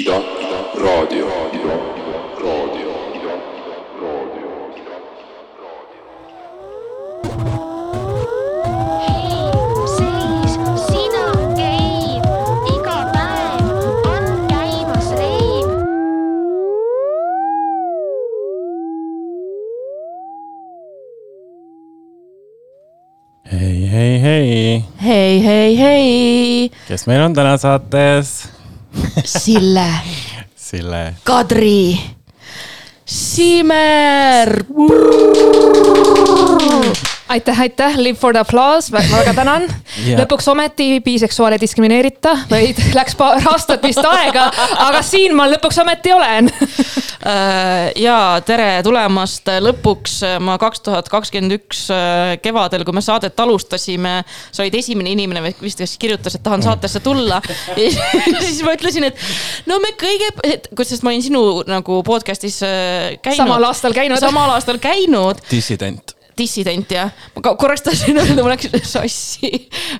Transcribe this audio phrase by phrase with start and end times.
[0.00, 1.26] Ida, Ida, raadio,
[1.56, 1.74] Ida,
[2.42, 3.34] raadio, Ida,
[4.00, 4.48] raadio.
[9.96, 10.52] seis,
[10.86, 11.24] sina
[11.58, 12.24] käib,
[12.72, 13.66] iga päev
[14.12, 15.68] on käimas reiv.
[23.52, 28.59] hei, hei, hei, hei, hei, hei, kes meil on täna saates?
[29.24, 29.86] Sille,
[30.56, 32.00] Sille, Kadri,
[33.04, 34.64] Siimer.
[37.30, 39.66] aitäh, aitäh, live for the applause, väga tänan
[40.04, 40.18] Jaa.
[40.22, 44.48] lõpuks ometi biseksuaale ei diskrimineerita, vaid läks paar aastat vist aega,
[44.86, 46.50] aga siin ma lõpuks ometi olen.
[47.20, 53.38] Äh, ja tere tulemast lõpuks ma kaks tuhat kakskümmend üks äh, kevadel, kui me saadet
[53.44, 54.22] alustasime.
[54.50, 57.42] sa olid esimene inimene vist, kes kirjutas, et tahan saatesse tulla.
[58.46, 59.20] siis ma ütlesin, et
[59.70, 60.32] no me kõige,
[60.74, 63.44] kusjuures ma olin sinu nagu podcast'is äh, käinud.
[63.44, 64.22] Samal aastal käinud.
[64.22, 66.16] samal aastal käinud dissident.
[66.40, 69.50] Dissident jah, ma korraks tahtsin öelda, ma läksin sassi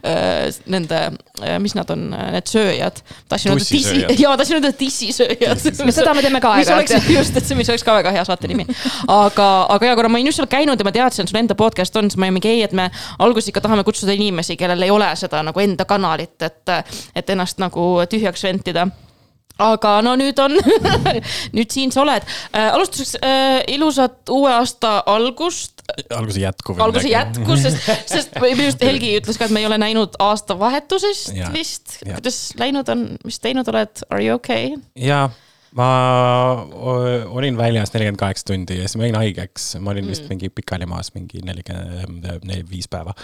[0.01, 1.01] äh, nende,
[1.63, 3.03] mis nad on, need sööjad.
[3.29, 5.65] tahtsin öelda dissi jaa, tahtsin öelda dissisööjad.
[5.81, 8.51] seda me teeme ka aeg-ajalt, oleks just, et see, mis oleks ka väga hea saate
[8.51, 8.67] nimi.
[9.07, 11.59] aga, aga ja kuna ma olin just seal käinud ja ma teadsin, et sul enda
[11.59, 14.89] podcast on, siis ma olin mingi ei, et me alguses ikka tahame kutsuda inimesi, kellel
[14.89, 16.75] ei ole seda nagu enda kanalit, et,
[17.17, 18.89] et ennast nagu tühjaks ventida
[19.61, 20.57] aga no nüüd on,
[21.57, 22.71] nüüd siin sa oled äh,.
[22.75, 25.80] alustuseks äh, ilusat uue aasta algust,
[26.17, 26.77] alguse jätku.
[26.79, 31.37] alguse jätku, sest, sest minu arust Helgi ütles ka, et me ei ole näinud aastavahetusest
[31.37, 32.01] Jaa, vist.
[32.05, 32.19] jaa.
[32.19, 34.75] kuidas läinud on, mis teinud oled, are you okay?
[34.97, 35.29] ja
[35.77, 36.67] ma
[37.31, 40.87] olin väljas nelikümmend kaheksa tundi ja siis ma jäin haigeks, ma olin vist mingi pikali
[40.91, 43.15] maas mingi nelikümmend, neli, viis päeva.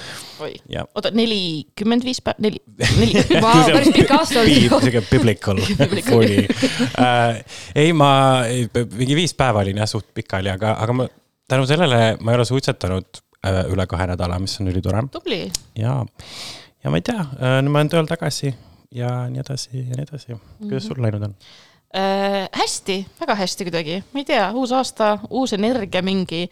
[0.41, 0.85] oi ja.
[0.95, 2.63] oota, nelikümmend viis päeva, neli,
[3.01, 3.27] neli.
[3.43, 4.61] Vau, päris pikk aasta oli.
[4.69, 5.63] sihuke biblical
[6.07, 6.47] fooli
[7.03, 7.43] äh,.
[7.75, 8.11] ei, ma
[8.95, 11.09] mingi viis päeva olin jah suht pikali, aga, aga ma
[11.49, 15.45] tänu sellele ma ei ole suitsetanud äh, üle kahe nädala, mis on ülitore tubli,
[15.79, 15.99] ja,
[16.83, 17.27] ja ma ei tea,
[17.61, 18.55] nüüd ma olen tööl tagasi
[18.95, 20.37] ja nii edasi ja nii edasi.
[20.61, 21.35] kuidas sul läinud on?
[21.97, 22.49] äh,.
[22.53, 26.47] hästi, väga hästi kuidagi, ma ei tea, uus aasta, uus energia mingi.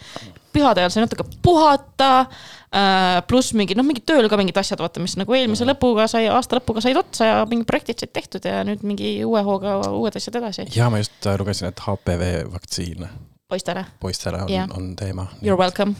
[0.54, 3.22] pühade ajal sai natuke puhata äh,.
[3.28, 6.60] pluss mingi, noh, mingi tööl ka mingid asjad, vaata, mis nagu eelmise lõpuga sai, aasta
[6.60, 10.40] lõpuga said otsa ja mingid projektid said tehtud ja nüüd mingi uue hooga uued asjad
[10.42, 10.68] edasi.
[10.76, 13.08] ja ma just äh, lugesin, et HPV vaktsiin
[13.48, 14.70] poistele, poistele on Jah.
[14.76, 15.26] on teema.
[15.42, 15.94] you are welcome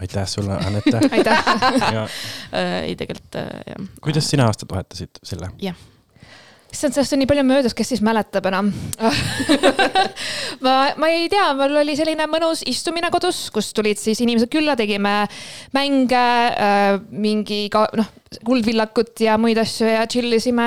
[0.00, 1.00] aitäh sulle, Anette.
[1.12, 1.44] aitäh.
[1.46, 2.82] äh,.
[2.82, 3.88] ei, tegelikult äh, jah.
[4.00, 5.50] kuidas sina aastat vahetasid selle?
[6.72, 8.70] issand, sellest on nii palju möödas, kes siis mäletab enam.
[10.64, 14.76] Ma, ma ei tea, mul oli selline mõnus istumine kodus, kus tulid siis inimesed külla,
[14.78, 15.20] tegime
[15.76, 18.08] mänge äh,, mingi ka noh,
[18.44, 20.66] kuldvillakut ja muid asju ja chill isime,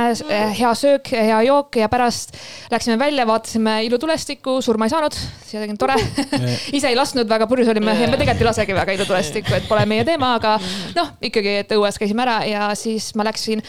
[0.57, 2.33] hea söök, hea jook ja pärast
[2.71, 5.97] läksime välja, vaatasime ilutulestikku, surma ei saanud, see oli tore.
[6.77, 9.85] ise ei lasknud, väga purjus olime ja me tegelikult ei lasegi väga ilutulestikku, et pole
[9.89, 10.57] meie teema, aga
[10.97, 13.61] noh, ikkagi, et õues käisime ära ja siis ma läksin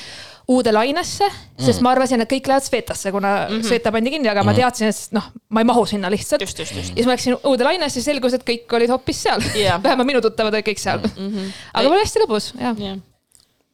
[0.48, 1.28] uude lainesse,
[1.60, 3.68] sest ma arvasin, et kõik lähevad Svetasse, kuna mm -hmm.
[3.68, 6.42] Sveta pandi kinni, aga ma teadsin, et noh, ma ei mahu sinna lihtsalt.
[6.42, 6.66] ja.
[6.66, 9.82] siis ma läksin uude lainesse selgus, et kõik olid hoopis seal Jah.
[9.84, 11.28] vähemalt minu tuttavad olid kõik seal mm.
[11.30, 11.52] -hmm.
[11.74, 12.76] aga mul oli hästi lõbus, jah.
[12.78, 12.98] jah,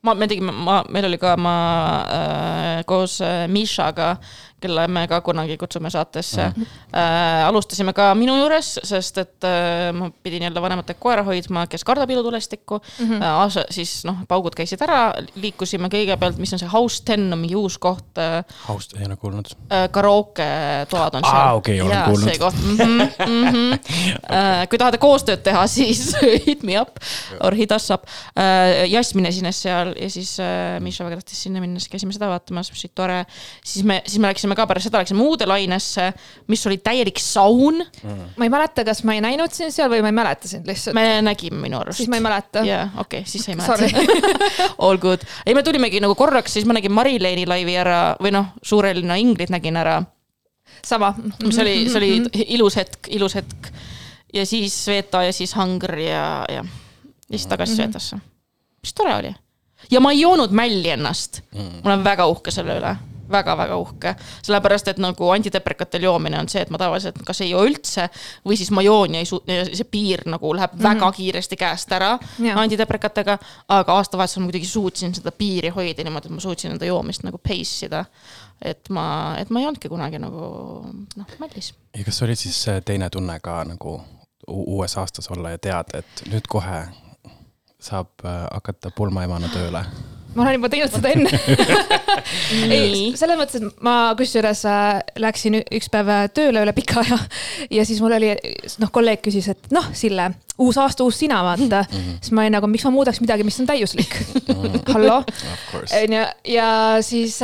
[0.02, 1.54] ma, me tegime, ma, meil oli ka, ma
[2.04, 4.16] äh, koos äh, Mišaga,
[4.60, 9.90] kelle me ka kunagi kutsume saatesse mm., äh, alustasime ka minu juures, sest et äh,
[9.94, 13.10] ma pidin jälle vanematega koera hoidma, kes kardab ilutulestikku mm.
[13.10, 13.22] -hmm.
[13.22, 17.56] äh, siis noh, paugud käisid ära, liikusime kõigepealt, mis on see House Ten on mingi
[17.56, 19.54] uus koht äh,, aust ei ole kuulnud.
[19.90, 20.46] karaoke
[20.90, 21.36] toad on seal.
[21.36, 22.30] Aa, okei, olen kuulnud.
[22.30, 22.76] see koht mm.
[22.76, 23.78] -hmm, mm -hmm.
[24.28, 26.12] Uh, kui tahate koostööd teha, siis
[26.46, 26.98] hit me up
[27.44, 28.84] or hit us up uh,.
[28.88, 32.70] Jasmin esines seal ja siis uh, Miša väga tahtis sinna minna, siis käisime seda vaatamas,
[32.72, 33.18] mis oli tore.
[33.64, 36.12] siis me, siis me läksime ka pärast seda läksime uude lainesse,
[36.48, 37.82] mis oli täielik saun.
[38.36, 40.96] ma ei mäleta, kas ma ei näinud sind seal või ma ei mäleta sind lihtsalt.
[40.96, 41.98] me nägime minu arust.
[42.00, 42.64] siis ma ei mäleta.
[42.66, 44.28] jaa, okei, siis sa ei mäleta.
[44.84, 45.26] All good.
[45.46, 49.18] ei, me tulimegi nagu korraks, siis ma nägin Marileeni laivi ära või noh, Suure linna
[49.20, 50.00] inglit nägin ära
[50.84, 51.14] sama.
[51.44, 53.72] mis oli, see oli ilus hetk, ilus hetk.
[54.34, 58.18] ja siis Sveta ja siis Hunger ja, ja, ja siis tagasi Svetasse.
[58.82, 59.34] mis tore oli.
[59.90, 61.42] ja ma ei joonud mälli ennast.
[61.52, 62.96] ma olen väga uhke selle üle
[63.30, 67.64] väga-väga uhke, sellepärast et nagu antideprekatel joomine on see, et ma tavaliselt kas ei joo
[67.68, 68.08] üldse
[68.46, 70.88] või siis ma joon ja ei su-, see piir nagu läheb mm -hmm.
[70.88, 72.58] väga kiiresti käest ära Jah.
[72.58, 73.38] antideprekatega.
[73.68, 77.38] aga aastavahetusel ma kuidagi suutsin seda piiri hoida niimoodi, et ma suutsin enda joomist nagu
[77.38, 78.04] pace ida.
[78.62, 80.40] et ma, et ma ei olnudki kunagi nagu
[81.16, 84.00] noh, mällis ja kas oli siis teine tunne ka nagu
[84.48, 86.88] uues aastas olla ja teada, et nüüd kohe
[87.80, 89.84] saab äh, hakata pulmaemana tööle?
[90.38, 91.30] Ma olen juba teinud seda enne.
[92.78, 94.90] ei selles mõttes, et ma kusjuures äh,
[95.20, 97.18] läksin üks päev äh, tööle üle pika aja
[97.78, 98.34] ja siis mul oli,
[98.82, 100.30] noh, kolleeg küsis, et noh, Sille,
[100.62, 101.84] uus aasta, uus sina, vaata.
[101.90, 104.14] siis ma olin nagu, miks ma muudaks midagi, mis on täiuslik.
[104.94, 105.20] hallo,
[105.74, 106.68] onju, ja
[107.04, 107.38] siis,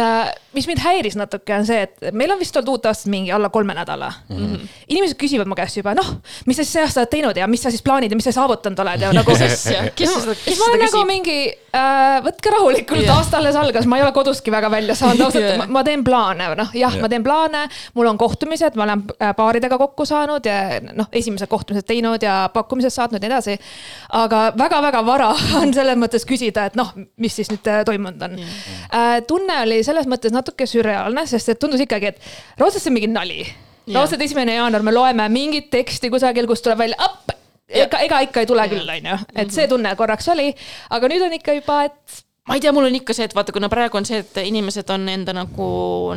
[0.56, 3.50] mis mind häiris natuke, on see, et meil on vist olnud uut aastat mingi alla
[3.54, 4.36] kolme nädala mm.
[4.36, 4.68] -hmm.
[4.88, 6.16] inimesed küsivad mu käest juba, noh,
[6.46, 8.32] mis sa siis see aasta oled teinud ja mis sa siis plaanid ja mis sa
[8.32, 9.36] saavutanud oled ja nagu.
[9.38, 11.06] kes seda, kes seda nagu küsib?
[11.06, 11.38] mingi
[11.74, 15.44] äh,, võtke rahulikult yeah., aasta alles algas, ma ei ole kodustki väga välja saanud, ausalt
[15.44, 17.64] yeah., ma teen plaane, noh jah yeah., ma teen plaane,
[17.98, 22.44] mul on kohtumised, ma olen äh, paaridega kokku saanud ja noh, esimesed kohtumised teinud ja
[22.54, 23.58] pakkumised saatnud ja nii edasi.
[24.20, 25.30] aga väga-väga vara
[25.60, 29.20] on selles mõttes küsida, et noh, mis siis nüüd äh, toimunud on yeah..
[29.28, 33.44] tunne oli selles mõttes natuke sürreaalne, sest et tundus ikkagi, et see on mingi nali.
[33.94, 37.10] Raudselt esimene jaanuar me loeme mingit teksti kusagil, kus tuleb välja,
[37.68, 40.52] ega, ega ikka ei tule küll, onju, et see tunne korraks oli,
[40.90, 43.54] aga nüüd on ikka juba, et ma ei tea, mul on ikka see, et vaata,
[43.56, 45.68] kuna praegu on see, et inimesed on enda nagu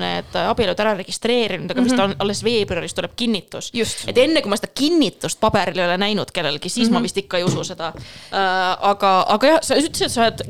[0.01, 3.71] need abielud ära registreerinud, aga vist on alles veebruaris tuleb kinnitus.
[4.11, 6.99] Et enne kui ma seda kinnitust paberil ei ole näinud kellelgi, siis mm -hmm.
[6.99, 8.77] ma vist ikka ei usu seda äh,.
[8.91, 10.43] aga, aga jah, sa ütlesid, et sa oled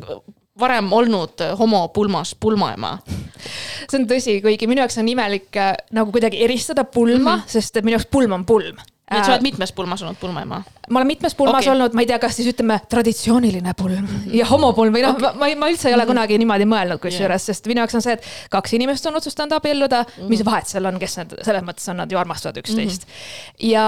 [0.60, 2.98] varem olnud homopulmas pulmaema.
[3.90, 7.48] see on tõsi, kuigi minu jaoks on imelik äh, nagu kuidagi eristada pulma mm, -hmm.
[7.48, 8.78] sest minu jaoks pulm on pulm.
[9.08, 10.60] Nii et sa oled mitmes pulmas olnud pulmaema?
[10.90, 11.72] ma olen mitmes pulmas okay.
[11.74, 15.50] olnud, ma ei tea, kas siis ütleme traditsiooniline pulm ja homopulm või noh okay., ma,
[15.64, 18.76] ma üldse ei ole kunagi niimoodi mõelnud kusjuures, sest minu jaoks on see, et kaks
[18.78, 20.32] inimest on otsustanud abielluda mm, -hmm.
[20.32, 23.14] mis vahet seal on, kes need, selles mõttes on nad ju armastavad üksteist mm.
[23.14, 23.70] -hmm.
[23.72, 23.86] ja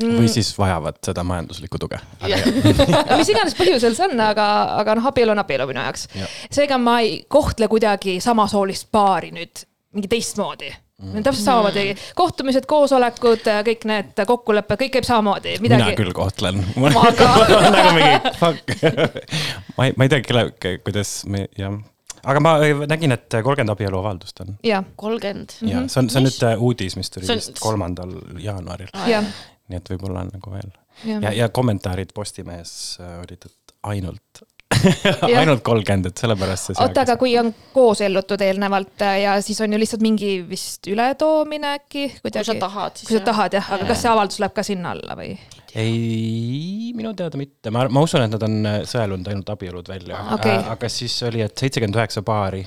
[0.00, 1.98] mm, või siis vajavad seda majanduslikku tuge.
[3.18, 4.46] mis iganes põhjusel see on, aga,
[4.82, 6.38] aga noh, abielu on abielu minu jaoks Jah..
[6.50, 10.70] seega ma ei kohtle kuidagi samasoolist paari nüüd mingi teistmoodi
[11.02, 11.22] mm..
[11.26, 11.84] täpselt samamoodi
[12.18, 16.60] kohtumised, koosolekud, kõik need kokkulepped, kõik käib samamoodi, mina küll kohtlen.
[16.90, 17.30] Aga-
[17.76, 18.76] nagu mingi fuck.
[19.76, 20.44] ma ei, ma ei tea, kelle,
[20.84, 21.78] kuidas me, jah.
[22.22, 22.54] aga ma
[22.90, 24.54] nägin, et kolmkümmend abieluavaldust on.
[24.66, 25.58] jah, kolmkümmend.
[25.68, 28.92] ja see on, see on nüüd äh, uudis, mis tuli on- vist kolmandal jaanuaril.
[29.10, 29.26] jah,
[29.68, 30.72] nii et võib-olla on nagu veel.
[31.08, 34.44] jah ja, ja kommentaarid Postimehes äh, olid, et ainult,
[35.40, 36.78] ainult kolmkümmend, et sellepärast see.
[36.82, 40.88] oota, aga kui on koos ellutud eelnevalt äh, ja siis on ju lihtsalt mingi vist
[40.90, 42.48] ületoomine äkki kuidagi.
[42.50, 45.18] sa tahad, siis kui sa tahad jah, aga kas see avaldus läheb ka sinna alla
[45.18, 45.34] või?
[45.78, 50.24] ei, minu teada mitte, ma, ma usun, et nad on äh, sõelunud ainult abielud välja
[50.38, 50.56] Okei.
[50.58, 52.64] Äh, aga siis oli, et seitsekümmend üheksa paari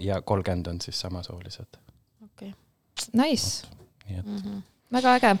[0.00, 1.76] ja kolmkümmend on siis samasoolised.
[2.24, 2.54] okei.
[3.12, 3.68] Nice,
[4.08, 4.48] nii et
[4.92, 5.36] väga äge.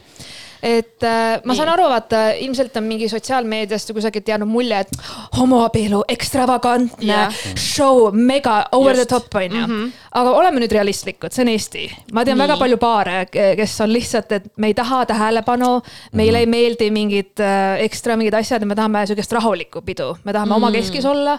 [0.66, 1.74] et äh, ma saan Nii.
[1.74, 4.94] aru, vaata ilmselt on mingi sotsiaalmeediast või kusagilt jäänud mulje, et
[5.36, 7.36] homoabielu, ekstravagantne Jah.
[7.60, 9.04] show, mega over Just.
[9.04, 9.90] the top onju.
[10.16, 11.84] aga oleme nüüd realistlikud, see on Eesti.
[12.16, 12.46] ma tean Nii.
[12.46, 15.70] väga palju paare, kes on lihtsalt, et me ei taha tähelepanu,
[16.16, 20.32] meile ei meeldi mingid äh, ekstra mingid asjad ja me tahame sihukest rahulikku pidu, me
[20.32, 20.56] tahame mm.
[20.56, 21.38] omakeskis olla.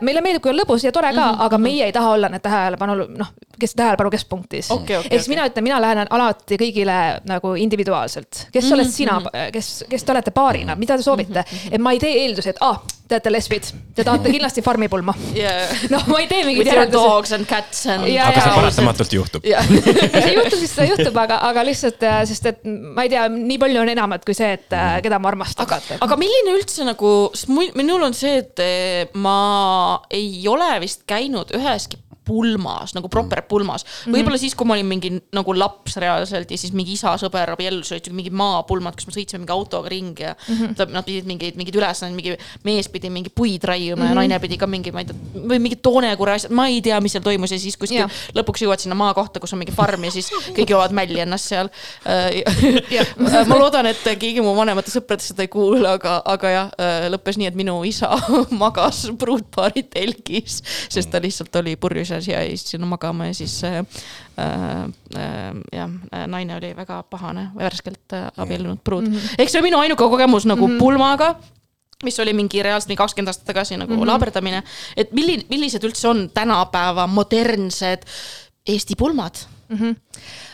[0.00, 1.44] meile meeldib, kui on lõbus ja tore ka mm, -hmm.
[1.50, 5.28] aga meie ei taha olla need tähelepanu, noh, kes tähelepanu keskpunktis Okei, okei, ehk siis
[5.28, 5.34] okei.
[5.34, 6.98] mina ütlen, mina lähen alati kõigile
[7.28, 9.20] nagu individuaalselt, kes oled sina,
[9.52, 12.78] kes, kes te olete paarina, mida te soovite, et ma ei tee eeldusi, et aa,
[13.06, 15.14] te olete lesbid, te tahate kindlasti farmipulma.
[15.36, 15.70] Yeah.
[15.94, 16.98] noh, ma ei tee mingeid järeldusi.
[16.98, 18.08] dogs and cats and.
[18.10, 19.46] Ja- aga see paratamatult juhtub.
[19.46, 23.82] see juhtub, siis see juhtub, aga, aga lihtsalt, sest et ma ei tea, nii palju
[23.84, 25.66] on enamat kui see, et äh, keda ma armastan.
[25.66, 27.12] aga, aga milline üldse nagu,
[27.78, 29.38] minul on see, et eh, ma
[30.10, 35.12] ei ole vist käinud üheski pulmas nagu proper pulmas, võib-olla siis, kui ma olin mingi
[35.36, 39.44] nagu laps reaalselt ja siis mingi isa sõber abiellus, olid mingi maapulmad, kus me sõitsime
[39.44, 40.92] mingi autoga ringi ja mm -hmm.
[40.94, 42.36] nad pidid mingeid, mingeid ülesandeid, mingi
[42.66, 44.08] mees pidi mingi puid raiuma mm -hmm.
[44.08, 47.00] ja naine pidi ka mingi, ma ei tea, või mingid toonekure asjad, ma ei tea,
[47.00, 48.10] mis seal toimus ja siis kuskil Jah.
[48.34, 51.70] lõpuks jõuad sinna maakohta, kus on mingi farm ja siis kõik joovad mälli ennast seal.
[53.50, 56.70] ma loodan, et keegi mu vanemate sõpradest seda ei kuula, aga, aga jah,
[57.12, 58.10] lõppes nii, et minu isa
[58.62, 63.58] magas pruutpaari telgis, sest ta lihtsalt oli purjus ja siia jäi sinna magama ja siis
[63.64, 63.78] äh,
[64.38, 65.90] äh, jah,
[66.26, 69.14] naine oli väga pahane, värskelt äh, abiellunud pruut mm.
[69.14, 69.34] -hmm.
[69.38, 70.78] ehk see on minu ainuke kogemus nagu mm -hmm.
[70.78, 71.34] pulmaga
[72.04, 74.06] mis oli mingi reaalselt mingi kakskümmend aastat tagasi nagu mm -hmm.
[74.06, 74.62] laaberdamine,
[74.96, 78.02] et milline, millised üldse on tänapäeva modernsed
[78.66, 79.34] Eesti pulmad
[79.68, 79.76] mm.
[79.76, 79.96] -hmm.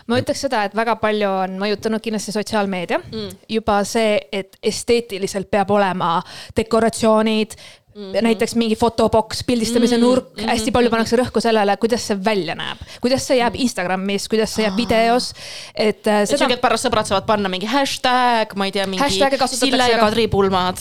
[0.06, 3.28] ma ütleks seda, et väga palju on mõjutanud kindlasti sotsiaalmeedia mm..
[3.48, 6.22] juba see, et esteetiliselt peab olema
[6.56, 7.56] dekoratsioonid
[7.94, 8.22] mm, -hmm.
[8.22, 10.06] näiteks mingi fotoboks, pildistamise mm -hmm.
[10.06, 10.50] nurk mm, -hmm.
[10.50, 14.64] hästi palju pannakse rõhku sellele, kuidas see välja näeb, kuidas see jääb Instagramis, kuidas see
[14.64, 15.32] jääb videos,
[15.74, 18.86] et äh, et seda siuke, et pärast sõbrad saavad panna mingi hashtag, ma ei tea,
[18.86, 19.10] mingi
[19.52, 20.06] Sille ja ka.
[20.06, 20.78] Kadri pulmad.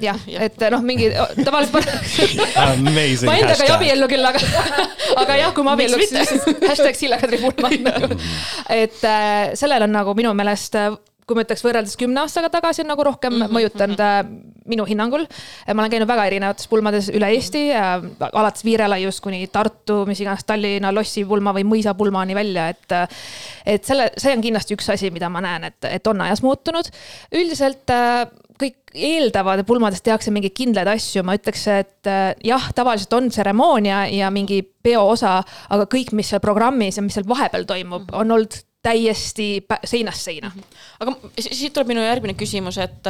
[0.00, 0.16] jah,
[0.46, 1.10] et noh, mingi
[1.44, 1.86] tavaliselt
[3.28, 4.40] ma endaga ei abiellu küll, aga,
[5.22, 8.18] aga jah, kui ma abielluks, siis hashtag Sille Kadri Pulman.
[8.68, 10.90] et äh, sellel on nagu minu meelest äh,
[11.30, 13.54] kui ma ütleks võrreldes kümne aastaga tagasi on nagu rohkem mm -hmm.
[13.54, 14.18] mõjutanud äh,
[14.70, 15.26] minu hinnangul.
[15.74, 20.44] ma olen käinud väga erinevates pulmades üle Eesti äh,, alates Viirelaiust kuni Tartu, mis iganes
[20.44, 22.92] Tallinna lossi pulma või mõisa pulmani välja, et.
[23.66, 26.90] et selle, see on kindlasti üks asi, mida ma näen, et, et on ajas muutunud.
[27.32, 28.26] üldiselt äh,
[28.60, 33.30] kõik eeldavad, et pulmades tehakse mingeid kindlaid asju, ma ütleks, et äh, jah, tavaliselt on
[33.32, 35.38] tseremoonia ja mingi peo osa,
[35.70, 40.20] aga kõik, mis seal programmis ja mis seal vahepeal toimub, on olnud täiesti pä- seinast
[40.20, 40.50] seina.
[41.00, 43.06] aga si- siit tuleb minu järgmine küsimus, et,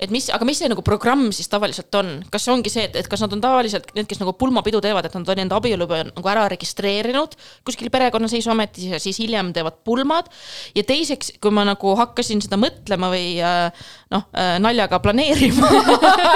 [0.00, 2.96] et mis, aga mis see nagu programm siis tavaliselt on, kas see ongi see, et,
[3.02, 5.88] et kas nad on tavaliselt need, kes nagu pulmapidu teevad, et nad on enda abielu
[5.90, 7.36] nagu ära registreerinud
[7.68, 10.30] kuskil perekonnaseisuametis ja siis hiljem teevad pulmad.
[10.74, 13.68] ja teiseks, kui ma nagu hakkasin seda mõtlema või äh,
[14.14, 14.24] noh,
[14.64, 15.68] naljaga planeerima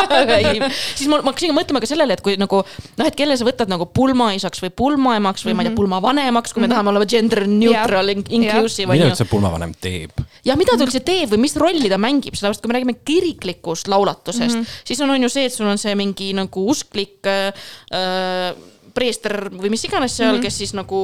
[0.99, 3.49] siis ma, ma hakkasin ka mõtlema ka sellele, et kui nagu noh, et kelle sa
[3.49, 5.56] võtad nagu pulmaisaks või pulmaemaks või mm -hmm.
[5.56, 9.14] ma ei tea, pulmavanemaks, kui me tahame olla gender neutral in- inclusive on mida ju
[9.14, 10.12] üldse pulmavanem teeb?
[10.44, 13.53] ja mida ta üldse teeb või mis rolli ta mängib, sellepärast kui me räägime kiriklikust
[13.88, 14.84] laulatusest mm, -hmm.
[14.84, 17.52] siis on, on ju see, et sul on see mingi nagu usklik äh,
[17.92, 18.54] äh,
[18.94, 20.44] preester või mis iganes seal mm, -hmm.
[20.46, 20.99] kes siis nagu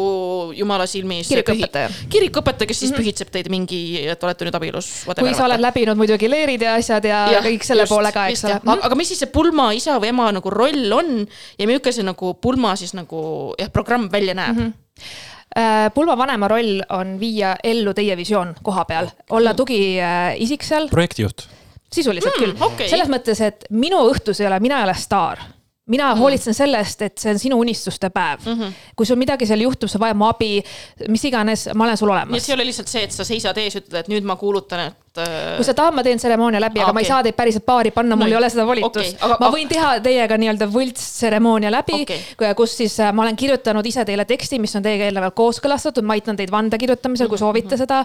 [0.56, 1.28] jumala silmis.
[1.28, 1.90] Kirikuõpetaja.
[2.08, 3.02] kirikuõpetaja, kes siis mm -hmm.
[3.02, 4.90] pühitseb teid mingi, et olete nüüd abielus.
[5.18, 8.28] kui sa oled läbinud muidugi leerid ja asjad ja, ja kõik selle just, poole ka,
[8.28, 8.60] eks ole.
[8.62, 11.26] aga, aga mis siis see pulma isa või ema nagu roll on
[11.58, 14.64] ja milline see nagu pulma siis nagu jah, programm välja näeb mm?
[14.64, 15.38] -hmm.
[15.58, 21.48] Äh, pulmavanema roll on viia ellu teie visioon koha peal, olla tugiisik seal, projektijuht.
[21.94, 22.90] Sisuliselt mm, küll okei.
[22.90, 25.42] selles mõttes, et minu õhtus ei ole, mina ei ole staar
[25.90, 26.20] mina mm.
[26.20, 28.52] hoolitsen selle eest, et see on sinu unistuste päev mm.
[28.60, 28.72] -hmm.
[28.96, 30.62] kui sul midagi seal juhtub, sa vajad mu abi,
[31.08, 33.24] mis iganes, ma olen sul nii et olemas see ei ole lihtsalt see, et sa
[33.24, 35.09] seisad ees, ütled, et nüüd ma kuulutan, et
[35.56, 37.92] kui sa tahad, ma teen tseremoonia läbi, aga Aa, ma ei saa teid päriselt paari
[37.94, 39.14] panna, mul No ei ole seda volitust okay,.
[39.26, 43.86] aga- ma võin teha teiega nii-öelda võltstseremoonia läbi okay., kus siis äh, ma olen kirjutanud
[43.86, 47.78] ise teile teksti, mis on teiega eelnevalt kooskõlastatud, ma aitan teid vande kirjutamisel, kui soovite
[47.80, 48.02] seda.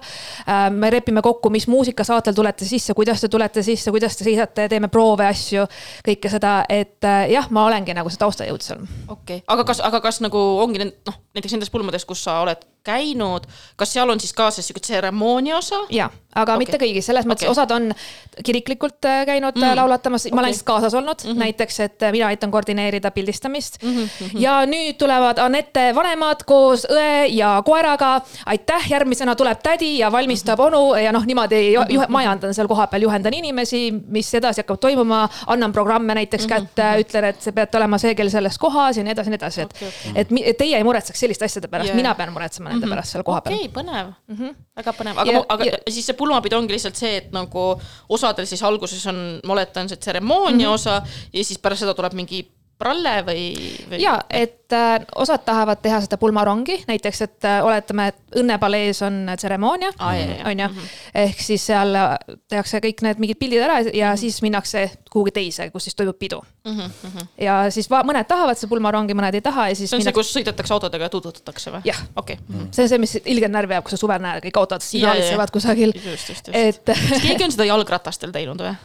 [0.72, 4.90] me lepime kokku, mis muusikasaatel tulete sisse, kuidas te tulete sisse, kuidas te seisate, teeme
[4.92, 5.66] proove, asju,
[6.06, 8.86] kõike seda, et äh, jah, ma olengi nagu see taustajõud seal.
[9.08, 12.40] okei okay., aga kas, aga kas nagu ongi need noh, näiteks nendes pulmades, kus sa
[12.46, 15.82] oled käinud, kas seal on siis kaasas sihuke tseremoonia osa?
[15.90, 16.62] ja, aga okay.
[16.66, 17.52] Mitte kõigis, selles mõttes okay.
[17.56, 17.90] osad on
[18.44, 19.64] kiriklikult äh, käinud mm.
[19.64, 19.76] Mm.
[19.80, 20.52] laulatamas, ma olen Okei.
[20.54, 21.40] lihtsalt kaasas olnud mm, -hmm.
[21.40, 23.96] näiteks, et äh, mina aitan koordineerida pildistamist mm.
[24.04, 24.40] -hmm.
[24.40, 28.22] ja nüüd tulevad Anette vanemad koos õe ja koeraga.
[28.46, 30.68] aitäh, järgmisena tuleb tädi ja valmistab Mhm.
[30.68, 35.30] onu ja noh, niimoodi ju- juhe- majandan seal kohapeal, juhendan inimesi, mis edasi hakkab toimuma,
[35.48, 39.04] annan programme näiteks Mhm, kätte, ütlen, et te peate olema see kell selles kohas ja
[39.04, 40.44] nii edasi, nii edasi, et Okei, okei.
[40.52, 41.96] et teie ei muretseks selliste asjade pärast Jaa.
[41.96, 44.58] yeah., mina pean muretsema nende pärast seal kohapeal okei, põnev mm, -hmm.
[44.82, 45.80] väga põnev, aga aga ja...
[45.90, 47.66] siis see pulmapidu ongi lihtsalt see, et nagu
[48.10, 50.74] osadel siis alguses on, ma oletan, see tseremoonia mm -hmm.
[50.74, 51.02] osa
[51.34, 52.46] ja siis pärast seda tuleb mingi
[52.80, 53.44] pralle või,
[53.90, 54.00] või...
[54.04, 59.22] ja et äh, osad tahavad teha seda pulmarongi, näiteks, et äh, oletame, et õnnepalees on
[59.36, 60.26] tseremoonia jaa.
[60.50, 60.70] on ju,
[61.24, 62.16] ehk siis seal äh,
[62.52, 66.42] tehakse kõik need mingid pildid ära ja siis minnakse kuhugi teise, kus siis toimub pidu
[66.66, 66.80] mm.
[66.80, 67.30] -hmm.
[67.46, 70.12] ja siis va- mõned tahavad seda pulmarongi, mõned ei taha ja siis see on see,
[70.12, 71.86] minnakse- kus sõidetakse autodega ja tutvutatakse või?
[71.88, 72.02] Jah.
[72.16, 72.68] okei okay..
[72.72, 75.56] see on see, mis ilgelt närvi ajab, kui sa suvel näed kõik autod siin valitsevad
[75.56, 75.96] kusagil
[76.52, 78.76] et kas keegi on seda jalgratastel teinud või?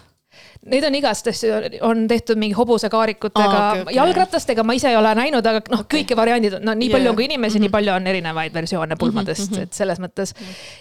[0.68, 1.54] Neid on igast asju,
[1.88, 3.94] on tehtud mingi hobusekaarikutega Aa, okei, okay,, okay.
[3.96, 7.08] jalgratastega ma ise ei ole näinud, aga noh okay., kõiki variandid, no nii Jaa, palju
[7.08, 7.64] on kui inimesi mm, -hmm.
[7.64, 9.62] nii palju on erinevaid versioone pulmadest mm, -hmm.
[9.62, 10.34] et selles mõttes.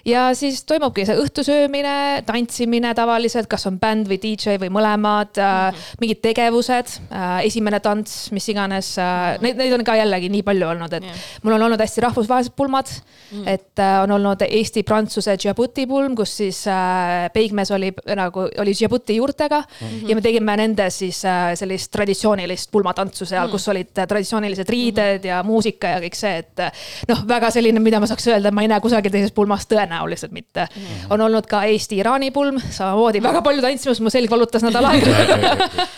[0.05, 1.93] ja siis toimubki see õhtusöömine,
[2.27, 5.95] tantsimine tavaliselt, kas on bänd või DJ või mõlemad mm, -hmm.
[6.03, 7.00] mingid tegevused,
[7.48, 8.91] esimene tants, mis iganes,
[9.39, 11.24] neid, neid on ka jällegi nii palju olnud, et yeah.
[11.43, 12.91] mul on olnud hästi rahvusvahelised pulmad
[13.31, 18.75] mm., et äh, on olnud Eesti-Prantsuse Djibouti pulm, kus siis äh, peigmees oli nagu, oli
[18.75, 20.10] Djibouti juurtega mm -hmm.
[20.10, 23.52] ja me tegime nende siis äh, sellist traditsioonilist pulmatantsu seal mm, -hmm.
[23.52, 26.72] kus olid äh, traditsioonilised riided ja muusika ja kõik see, et äh,
[27.08, 30.68] noh, väga selline, mida ma saaks öelda, ma ei näe kusagil teises pulmas tõenäoliselt mitte
[30.76, 30.82] mm.
[30.82, 31.14] -hmm.
[31.14, 35.10] on olnud ka Eesti-Iraani pulm, samamoodi väga palju tantsimas, mu selg valutas nädal aega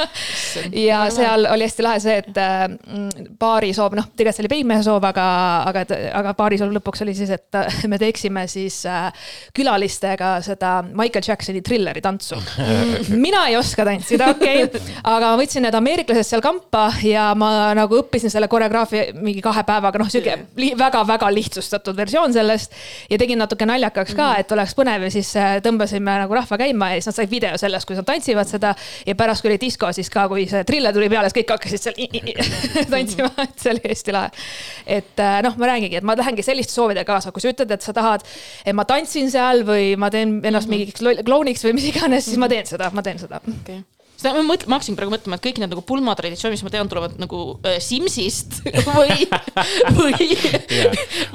[0.88, 4.84] ja seal oli hästi lahe see, et mm, paari soov, noh, tegelikult see oli peigmehe
[4.84, 5.28] soov, aga,
[5.68, 8.84] aga, aga paari soov lõpuks oli siis, et me teeksime siis
[9.54, 12.40] külalistega seda Michael Jacksoni Thrilleri tantsu.
[13.26, 14.66] mina ei oska tantsida, okei.
[14.68, 19.44] Okay., aga ma võtsin need ameeriklased seal kampa ja ma nagu õppisin selle koreograafia mingi
[19.44, 22.76] kahe päevaga, noh, sihuke väga-väga lihtsustatud versioon sellest.
[23.12, 26.92] Ja tegin natuke naljakaks ka, et oleks põnev ja siis äh, tõmbasime nagu rahva käima
[26.94, 28.74] ja siis nad said video sellest, kuidas nad tantsivad seda.
[29.08, 31.86] Ja pärast, kui oli disko, siis ka, kui see triller tuli peale, siis kõik hakkasid
[31.86, 32.00] seal
[32.94, 34.32] tantsima, et see oli hästi lahe.
[35.00, 37.86] et äh, noh, ma räägingi, et ma lähengi selliste soovidega kaasa, kui sa ütled, et
[37.86, 38.26] sa tahad,
[38.66, 42.40] et ma tantsin seal või ma teen ennast mingiks loll- klouniks või mis iganes, siis
[42.42, 43.42] ma teen seda, ma teen seda.
[43.52, 44.01] Okei okay.
[44.22, 46.90] Seda ma mõtlen, ma hakkasin praegu mõtlema, et kõik need nagu pulmatraditsioonid, mis ma tean,
[46.92, 49.26] tulevad nagu äh, Simsist või,
[49.98, 50.28] või,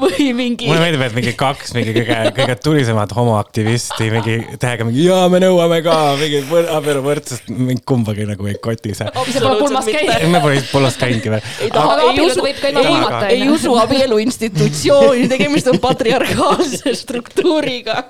[0.01, 5.07] või mingi mulle meeldib, et mingi kaks mingi kõige, kõige tulisemat homoaktivisti mingi tähega mingi
[5.09, 9.11] ja me nõuame ka mingi võr- abieluvõrdsust, mingi kumbagi nagu ei koti see.
[9.33, 10.29] see pole pulmas käinud.
[10.33, 11.51] me pole polnud käinudki veel.
[11.67, 16.95] ei taha, Aga usu, võib ka ilma pulmata, ei, usu abielu institutsiooni, tegemist on patriarhaalse
[17.03, 18.05] struktuuriga.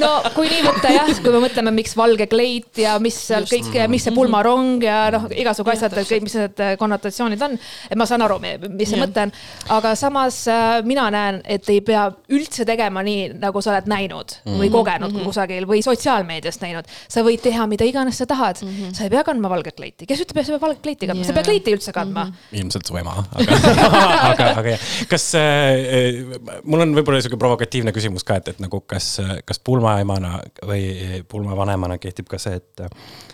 [0.00, 3.74] no kui nii võtta jah, kui me mõtleme, miks valge kleit ja mis seal kõik,
[3.92, 7.56] mis see pulmarong ja noh, igasugu asjad, et kõik, mis need konnotatsioonid on.
[7.90, 9.04] et ma saan aru, mis see Jah.
[9.04, 9.34] mõte on,
[9.76, 14.38] aga samas äh, mina näen, et ei pea üldse tegema nii, nagu sa oled näinud
[14.46, 16.88] või kogenud kusagil või sotsiaalmeediast näinud.
[17.08, 20.40] sa võid teha mida iganes sa tahad, sa ei pea kandma valget kleiti, kes ütleb,
[20.40, 22.26] et sa pead valget kleiti kandma, sa ei pea kleiti üldse kandma.
[22.56, 23.58] ilmselt su ema, aga,
[24.32, 28.82] aga, aga jah, kas äh,, mul on võib-olla sihuke provokatiivne küsimus ka, et, et nagu
[28.88, 32.86] kas, kas pulmaemana või pulmavanemana kehtib ka see, et,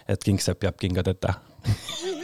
[0.09, 1.35] et kingsepp jääb kingadeta?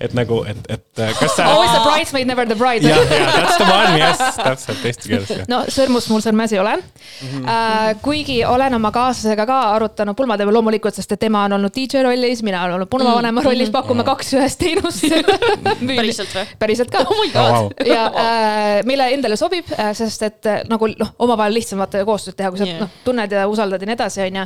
[0.00, 1.44] et nagu, et, et kas sa.
[1.54, 2.82] Always the bridesmaid, never the bride.
[2.86, 6.74] jah, jah, that's the one, yes, täpselt eesti keeles no sõrmust mul sõrmes ei ole
[7.22, 7.44] Mhm.
[7.48, 7.94] äh,.
[8.02, 12.42] kuigi olen oma kaaslasega ka arutanud pulmateema loomulikult, sest et tema on olnud DJ rollis,
[12.42, 13.48] mina olen olnud pulmavanema Mhm.
[13.48, 15.04] rollis, pakume kaks ühest teenust.
[15.98, 16.44] Päriselt või?
[16.58, 17.70] päriselt ka Oh my Oh, wow.
[17.86, 19.66] ja äh, meile endale sobib,
[19.96, 22.80] sest et äh, nagu noh, omavahel lihtsam vaata koostööd teha, kui sa yeah.
[22.84, 24.44] noh, tunned ja usaldad ja nii edasi, onju.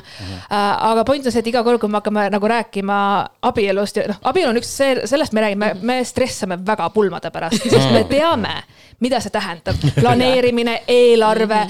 [0.51, 2.99] aga point on see, et iga kord, kui me hakkame nagu rääkima
[3.51, 4.71] abielust ja noh, abielu on üks,
[5.19, 8.55] sellest me räägime, me stressame väga pulmade pärast, sest me teame,
[9.03, 9.83] mida see tähendab.
[9.99, 11.61] planeerimine, eelarve,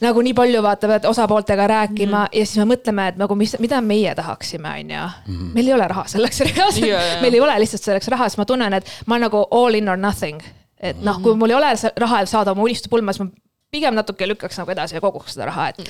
[0.00, 3.80] nagu nii palju vaata, pead osapooltega rääkima ja siis me mõtleme, et nagu mis, mida
[3.84, 5.06] meie tahaksime, onju.
[5.54, 7.06] meil ei ole raha selleks reaalselt jaa.
[7.22, 9.88] meil ei ole lihtsalt selleks raha, siis ma tunnen, et ma olen nagu all in
[9.88, 10.42] or nothing.
[10.80, 13.30] et noh, kui mul ei ole raha, saada oma unistuste pulma, siis ma
[13.74, 15.80] pigem natuke lükkaks nagu edasi ja koguks seda raha, et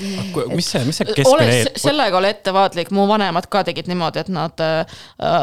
[0.54, 4.24] mis see, mis see ole keskmine s-, sellega ole ettevaatlik, mu vanemad ka tegid niimoodi,
[4.24, 4.96] et nad äh,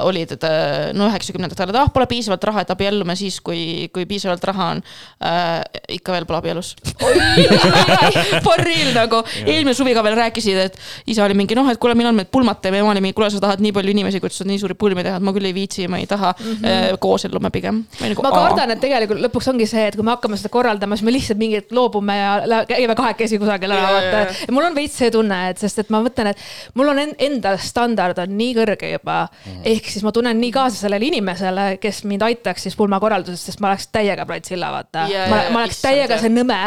[0.07, 4.43] olid äh, no üheksakümnendatel, et ah, pole piisavalt raha, et abiellume siis, kui, kui piisavalt
[4.51, 4.83] raha on
[5.25, 5.61] äh,.
[5.97, 6.73] ikka veel pole abielus.
[8.45, 10.79] For real nagu, eelmine suvi ka veel rääkisid, et
[11.11, 13.41] isa oli mingi noh, et kuule, millal me pulmad teeme, ema oli mingi, kuule, sa
[13.43, 16.01] tahad nii palju inimesi kutsuda, nii suuri pulmi teha, et ma küll ei viitsi, ma
[16.01, 16.99] ei taha mm -hmm.
[17.03, 17.83] koosellume pigem.
[17.99, 18.21] Mhm.
[18.23, 21.15] ma kardan, et tegelikult lõpuks ongi see, et kui me hakkame seda korraldama, siis me
[21.15, 25.11] lihtsalt mingit loobume ja lä- käime kahekesi kusagil ära, vaata ja mul on veits see
[25.13, 28.91] tunne, et sest, et ma mõtlen, et mul on en- enda standard on nii kõrge
[28.93, 29.61] juba mm..
[29.73, 33.71] ehk siis ma tunnen nii kaasa sellele inimesele, kes mind aitaks siis pulmakorralduses, sest ma
[33.71, 36.59] oleks täiega platsilla, vaata Jaa, ma, ma oleks täiega see nõme,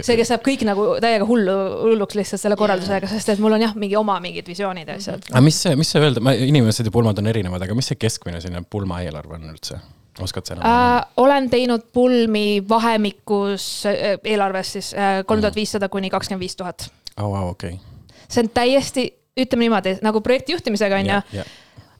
[0.00, 3.66] see, kes saab kõik nagu täiega hullu, hulluks lihtsalt selle korraldusega, sest et mul on
[3.66, 5.26] jah, mingi oma mingid visioonid ja asjad.
[5.32, 8.40] aga mis see, mis see öelda, inimesed ja pulmad on erinevad, aga mis see keskmine
[8.42, 9.80] selline pulmaeelarve on üldse?
[10.20, 11.06] Oskad sa enam äh,?
[11.16, 14.92] olen teinud pulmi vahemikus äh, eelarves siis
[15.26, 16.90] kolm tuhat viissada kuni kakskümmend viis tuhat.
[17.16, 17.78] oh, wow, okei
[18.32, 19.06] see on täiesti,
[19.40, 21.44] ütleme niimoodi, nagu projekti juhtimisega on ju ja..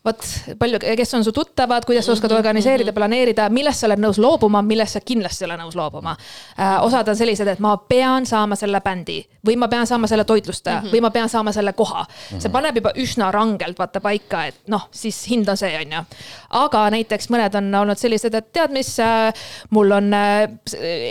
[0.05, 0.25] Vot
[0.59, 4.63] palju, kes on su tuttavad, kuidas sa oskad organiseerida, planeerida, millest sa oled nõus loobuma,
[4.67, 6.81] millest sa kindlasti ei ole nõus loobuma äh,.
[6.83, 10.81] osad on sellised, et ma pean saama selle bändi või ma pean saama selle toitlustaja
[10.81, 10.95] mm -hmm.
[10.95, 12.05] või ma pean saama selle koha.
[12.39, 16.05] see paneb juba üsna rangelt vaata paika, et noh, siis hind on see, on ju.
[16.51, 19.33] aga näiteks mõned on olnud sellised, et tead, mis äh,
[19.71, 20.49] mul on äh,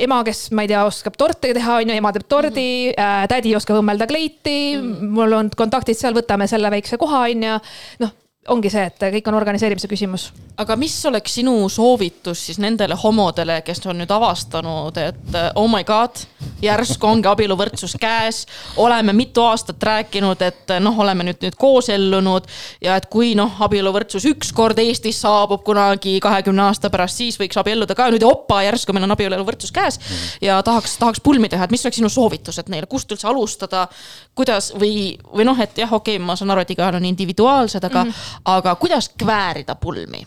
[0.04, 3.56] ema, kes ma ei tea, oskab torte teha, on ju, ema teeb tordi äh,, tädi
[3.56, 5.15] oskab õmmelda kleiti mm, -hmm.
[5.15, 7.60] mul on kontaktid seal, võtame selle väikse koha, on ju.
[7.99, 8.12] noh,
[8.49, 10.32] ongi see, et kõik on organiseerimise küsimus.
[10.58, 15.84] aga mis oleks sinu soovitus siis nendele homodele, kes on nüüd avastanud, et oh my
[15.86, 16.23] god,
[16.62, 18.45] järsku ongi abieluvõrdsus käes.
[18.77, 22.49] oleme mitu aastat rääkinud, et noh, oleme nüüd nüüd koosellunud
[22.82, 27.95] ja et kui noh, abieluvõrdsus ükskord Eestis saabub kunagi kahekümne aasta pärast, siis võiks abielluda
[27.95, 29.99] ka nüüd opa, järsku meil on abieluvõrdsus käes
[30.41, 33.86] ja tahaks, tahaks pulmi teha, et mis oleks sinu soovitused neile, kust üldse alustada,
[34.34, 37.84] kuidas või, või noh, et jah, okei okay,, ma saan aru, et igaühel on individuaalsed,
[37.86, 38.30] aga mm, -hmm.
[38.45, 40.25] Aga kuidas kväärida pulmi?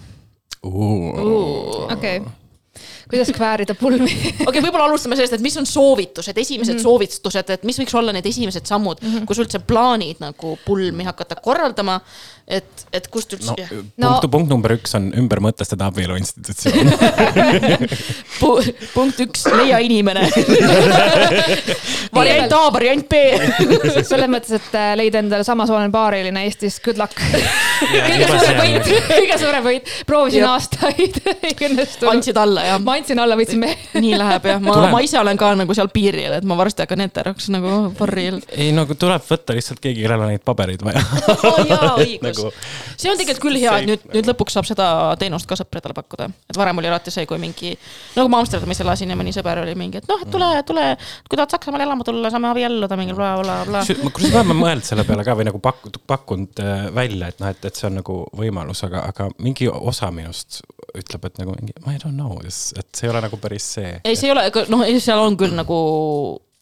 [1.93, 2.23] okei
[3.11, 6.83] kuidas kväärida pulmi okei okay,, võib-olla alustame sellest, et mis on soovitused, esimesed mm -hmm.
[6.83, 9.27] soovitused, et mis võiks olla need esimesed sammud mm, -hmm.
[9.29, 12.01] kus üldse plaanid nagu pulmi hakata korraldama.
[12.47, 16.17] et, et kust üldse no, no,, No- punkt, punkt number üks on ümber mõtestada abielu
[16.21, 16.91] institutsioon.
[18.41, 18.51] pu,
[18.93, 20.27] punkt üks, leia inimene.
[22.15, 23.23] variant A, variant B.
[24.11, 27.17] selles mõttes, et äh, leida endale samasooline paariline Eestis, good luck.
[27.95, 32.11] kõige suurem võit, kõige suurem võit, proovisin aastaid, ei õnnestunud.
[32.13, 32.83] andsid alla jah?
[32.85, 33.79] ma andsin alla, võtsin mehe.
[33.97, 37.05] nii läheb jah, ma ma ise olen ka nagu seal piiril, et ma varsti hakkan
[37.07, 38.41] heteroks nagu for real.
[38.53, 41.03] ei no tuleb võtta lihtsalt keegi, kellel on neid pabereid vaja.
[41.71, 42.53] jaa, õigus nagu.
[42.97, 44.89] see on tegelikult küll hea, et nüüd, nüüd lõpuks saab seda
[45.21, 47.75] teenust ka sõpradele pakkuda, et varem oli alati see, kui mingi.
[48.17, 50.87] nagu ma Amsterdamis elasin ja mõni sõber oli mingi, et noh, et tule, tule,
[51.29, 53.85] kui tahad Saksamaale elama tulla, saame abielluda mingi blablabla.
[53.87, 57.53] kusjuures me oleme mõelnud selle peale ka või nagu pakkunud, pakkunud äh, välja, et noh,
[57.55, 60.63] et, et see on nagu võimalus, aga, aga mingi osa minust
[60.95, 63.97] ütleb, et nagu mingi, I don't know, et see ei ole nagu päris see.
[64.05, 65.79] ei, see ei ole, noh, seal on küll nagu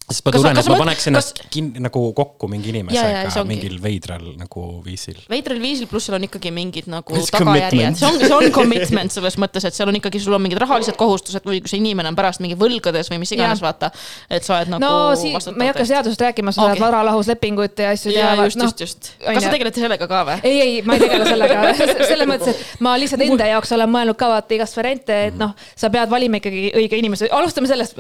[0.03, 3.79] sest ma Kas- tunnen, kas et ma paneks ennast kin-, nagu kokku mingi inimesega mingil
[3.83, 5.21] veidral nagu viisil.
[5.31, 8.01] veidral viisil, pluss seal on ikkagi mingid nagu It's tagajärjed, commitment.
[8.01, 10.99] see on, see on commitment selles mõttes, et seal on ikkagi, sul on mingid rahalised
[11.01, 13.93] kohustused või kui see inimene on pärast mingi võlgades või mis iganes, vaata.
[14.29, 14.83] et sa oled nagu.
[14.83, 16.73] no siis ma ei hakka seadusest rääkima, sa Okei.
[16.75, 19.13] oled varalahuslepingut ja asju teavad, just, noh just, just.
[19.23, 20.39] kas sa tegeled sellega ka või?
[20.43, 21.63] ei, ei, ma ei tegele sellega,
[22.13, 25.55] selles mõttes, et ma lihtsalt enda jaoks olen mõelnud ka vaata igast variante, et noh,
[25.79, 27.97] sa pead valima ikkagi õige inimese, alustame sellest.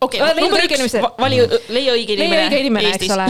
[0.00, 2.46] okei, number üks, vali, leia õige leia inimene.
[2.46, 3.28] õige inimene, eks ole.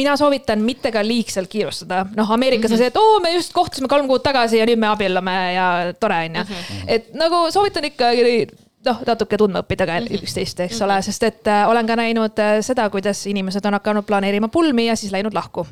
[0.00, 3.90] mina soovitan mitte ka liigselt kiirustada, noh, Ameerikas on see, et oo, me just kohtusime
[3.90, 5.68] kolm kuud tagasi ja nüüd me abiellume ja
[6.00, 6.60] tore on ju.
[6.86, 8.46] et nagu soovitan ikkagi
[8.88, 12.58] noh, natuke tundma õppida ka üksteist, eks ole, sest et äh, olen ka näinud äh,
[12.64, 15.66] seda, kuidas inimesed on hakanud planeerima pulmi ja siis läinud lahku.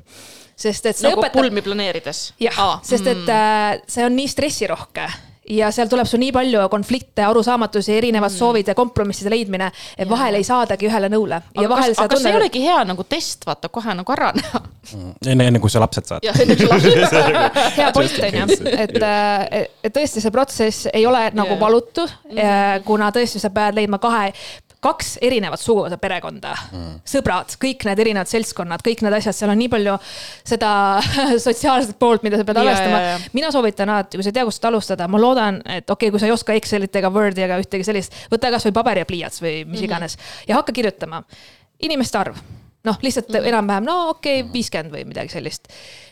[0.57, 2.23] sest et see nagu õpetab pulmi planeerides.
[2.41, 5.09] jah, sest et äh, see on nii stressirohke
[5.53, 8.39] ja seal tuleb sul nii palju konflikte, arusaamatusi, erinevad mm.
[8.39, 11.41] soovid ja kompromisside leidmine, et vahel ei saadagi ühele nõule.
[11.55, 14.15] ja aga vahel kas, aga kas see ei olegi hea nagu test, vaata kohe nagu
[14.15, 14.63] ära näha.
[15.27, 16.27] enne, enne kui sa lapsed saad.
[17.79, 18.97] hea point on ju, et,
[19.83, 22.07] et tõesti see protsess ei ole nagu valutu,
[22.87, 24.33] kuna tõesti sa pead leidma kahe
[24.83, 29.61] kaks erinevat suguvõsa perekonda mm., sõbrad, kõik need erinevad seltskonnad, kõik need asjad, seal on
[29.63, 29.97] nii palju
[30.49, 30.73] seda
[31.47, 35.09] sotsiaalset poolt, mida sa pead arvestama mina soovitan alati, kui sa ei tea, kust alustada,
[35.11, 38.17] ma loodan, et okei okay,, kui sa ei oska Excelit ega Wordi ega ühtegi sellist,
[38.33, 39.85] võta kasvõi paber ja pliiats või mis mm -hmm.
[39.85, 40.19] iganes
[40.49, 41.23] ja hakka kirjutama.
[41.83, 42.37] inimeste arv,
[42.85, 43.49] noh, lihtsalt mm -hmm.
[43.49, 45.69] enam-vähem, no okei okay,, viiskümmend või midagi sellist.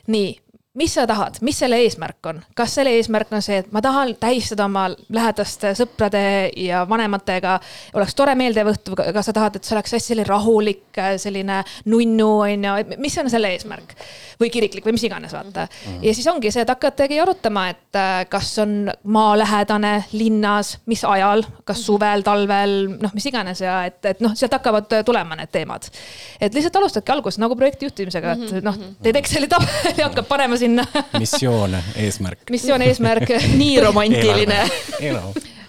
[0.07, 0.39] nii
[0.75, 4.13] mis sa tahad, mis selle eesmärk on, kas selle eesmärk on see, et ma tahan
[4.23, 6.23] tähistada oma lähedaste sõprade
[6.63, 7.57] ja vanematega,
[7.99, 11.57] oleks tore meeldiv õhtu, kas sa tahad, et see oleks hästi selline rahulik, selline
[11.91, 13.97] nunnu on ju, mis on selle eesmärk
[14.41, 15.67] või kiriklik või mis iganes, vaata.
[16.05, 21.43] ja siis ongi see, et hakkategi arutama, et äh, kas on maalähedane linnas, mis ajal,
[21.67, 25.91] kas suvel, talvel, noh, mis iganes ja et, et noh, sealt hakkavad tulema need teemad.
[26.39, 30.85] et lihtsalt alustadki alguses nagu projekti juhtimisega, et noh, teed Exceli tabeli, hakkad panema sinna
[31.19, 32.45] missioon, eesmärk.
[32.51, 33.33] missioon, eesmärk.
[33.61, 34.61] nii romantiline.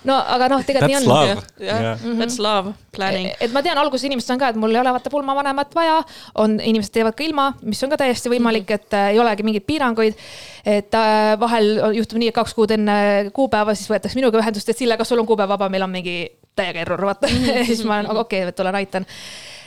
[0.07, 1.13] no aga noh, tegelikult nii That's on.
[1.13, 1.43] love.
[1.67, 3.29] jah, that's love, planning.
[3.39, 5.99] et ma tean, alguses inimestel on ka, et mul ei ole vaata pulmavanemat vaja,
[6.41, 9.67] on, inimesed teevad ka ilma, mis on ka täiesti võimalik, et äh, ei olegi mingeid
[9.69, 10.17] piiranguid.
[10.65, 12.97] et äh, vahel on- juhtub nii, et kaks kuud enne
[13.33, 16.17] kuupäeva siis võetakse minuga ühendust, et Sille, kas sul on kuupäev vaba, meil on mingi
[16.57, 19.07] täiega error, vaata ja siis ma olen okei okay,, tulen aitan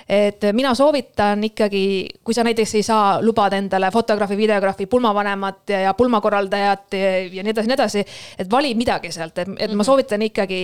[0.08, 1.84] et mina soovitan ikkagi,
[2.24, 7.54] kui sa näiteks ei saa lubada endale fotograafi, videograafi, pulmavanemat ja, ja pulmakorraldajat ja, nii
[7.54, 8.04] edasi, nii edasi.
[8.38, 10.60] et vali midagi sealt, et, et ma soovitan ikkagi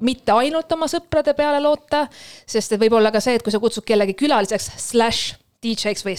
[0.00, 2.06] mitte ainult oma sõprade peale loota,
[2.46, 5.24] sest et võib olla ka see, et kui sa kutsud kellegi külaliseks, slaš
[5.62, 6.16] DJ-ks või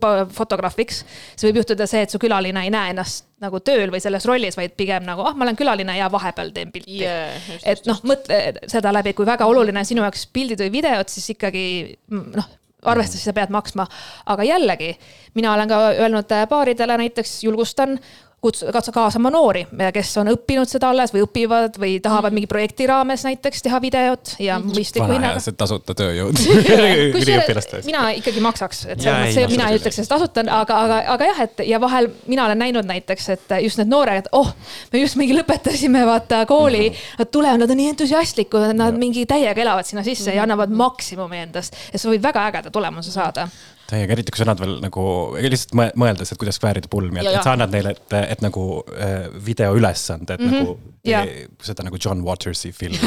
[0.00, 1.02] pa- fotograafiks,
[1.34, 4.58] siis võib juhtuda see, et su külaline ei näe ennast nagu tööl või selles rollis,
[4.58, 8.40] vaid pigem nagu ah, ma olen külaline ja vahepeal teen pilti Yeah, et noh, mõtle
[8.70, 11.64] seda läbi, kui väga oluline on sinu jaoks pildid või videod, siis ikkagi
[12.10, 12.50] mm, noh,
[12.90, 13.86] arvestades sa pead maksma.
[14.26, 14.94] aga jällegi,
[15.34, 17.98] mina olen ka öelnud paaridele näiteks, julgustan
[18.40, 22.86] kutsu, katsu kaasama noori, kes on õppinud seda alles või õpivad või tahavad mingi projekti
[22.88, 26.40] raames näiteks teha videot ja mõistliku vana hinnaga tasuta tööjõud
[27.20, 27.88] üliõpilaste eest.
[27.88, 31.28] mina ikkagi maksaks, et selles mõttes see- mina ei ütleks, et tasuta, aga, aga, aga
[31.32, 34.52] jah, et ja vahel mina olen näinud näiteks, et just need noored, oh,
[34.92, 37.18] me just mingi lõpetasime vaata kooli mm, -hmm.
[37.20, 40.36] nad tulevad, nad on nii entusiastlikud, nad mingi täiega elavad sinna sisse mm -hmm.
[40.36, 43.48] ja annavad maksimumi endast ja sa võid väga ägeda tulemuse saada.
[43.90, 45.04] täiega, eriti kui sa annad veel nagu
[45.36, 47.40] lihtsalt mõe- mõeldes, et kuidas kväärida pulmi, et, Ja, ja.
[47.40, 50.60] et sa annad neile, et, et nagu äh, videoülesande, et mm -hmm.
[50.60, 53.00] nagu tee seda nagu John Watersi filmi.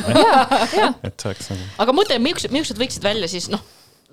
[1.07, 1.71] et see oleks nagu.
[1.85, 3.63] aga mõtle, millised, millised võiksid välja siis noh,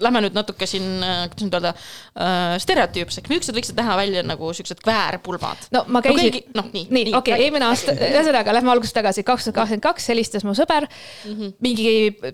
[0.00, 4.80] lähme nüüd natuke siin, kuidas nüüd öelda äh,, stereotüüpseks, millised võiksid näha välja nagu siuksed
[4.84, 5.68] kväärpulmad?
[5.74, 8.96] no ma käisin keegi- noh, nii, nii nii, okei okay,, eelmine aasta, ühesõnaga lähme algusest
[8.96, 11.52] tagasi, kaks tuhat kakskümmend kaks helistas mu sõber mm -hmm.
[11.60, 11.90] mingi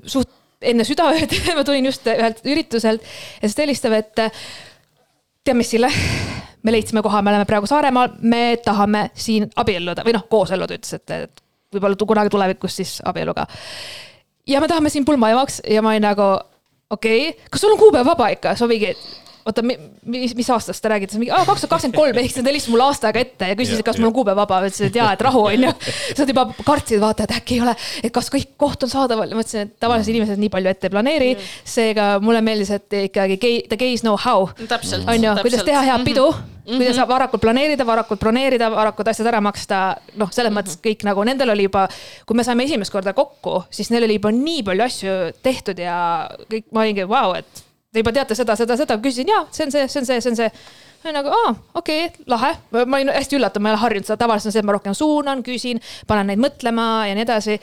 [0.06, 0.30] suht
[0.62, 5.90] enne südaööd, ma tulin just ühelt ürituselt ja siis ta helistab, et tead mis, Sille,
[6.66, 10.96] me leidsime koha, me oleme praegu Saaremaal, me tahame siin abielluda või noh, kooselluda, ütles,
[10.98, 13.46] et, et võib-olla kunagi tulevikus siis abieluga.
[14.46, 16.26] ja me tahame siin pulmaemaks ja ma olin nagu
[16.90, 18.94] okei okay., kas sul on kuupäev vaba ikka, ma mingi,
[19.46, 22.50] oota, mis, mis aastast te räägite, siis mingi kaks tuhat kakskümmend kolm, ehk siis nad
[22.50, 25.12] helistasid mulle aasta aega ette ja küsisid, kas mul on kuupäev vaba, ütlesin, et jaa,
[25.14, 25.72] et rahu on ju.
[25.92, 29.30] siis nad juba kartsid, vaata, et äkki ei ole, et kas kõik koht on saadaval.
[29.30, 31.30] Ja ma ütlesin, et tavaliselt inimesed nii palju ette ei planeeri.
[31.76, 33.38] seega mulle meeldis, et ikkagi
[33.70, 34.50] the gays know how.
[35.06, 36.30] On ju, kuidas teha head pidu
[36.66, 39.82] kuidas saab varakult planeerida, varakult broneerida, varakult asjad ära maksta,
[40.18, 41.84] noh, selles mõttes kõik nagu nendel oli juba,
[42.26, 45.14] kui me saime esimest korda kokku, siis neil oli juba nii palju asju
[45.46, 45.98] tehtud ja
[46.50, 47.65] kõik, ma olingi, vau, et
[47.96, 50.34] te juba teate seda, seda, seda, küsisin ja see on see, see on see, see
[50.34, 50.50] on see.
[50.96, 54.08] Ma olin nagu, aa, okei okay,, lahe, ma olin hästi üllatunud, ma ei ole harjunud
[54.08, 55.78] seda, tavaliselt on see, et ma rohkem suunan, küsin,
[56.08, 57.58] panen neid mõtlema ja nii edasi.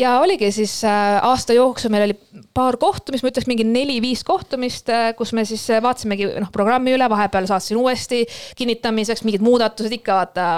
[0.00, 2.16] ja oligi siis äh, aasta jooksul meil oli
[2.56, 7.06] paar kohtumist, ma ütleks mingi neli-viis kohtumist, kus me siis äh, vaatasimegi noh, programmi üle,
[7.12, 8.24] vahepeal saatsin uuesti
[8.58, 10.48] kinnitamiseks mingid muudatused ikka vaata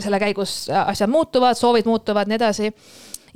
[0.00, 2.72] selle käigus äh, asjad muutuvad, soovid muutuvad, nii edasi.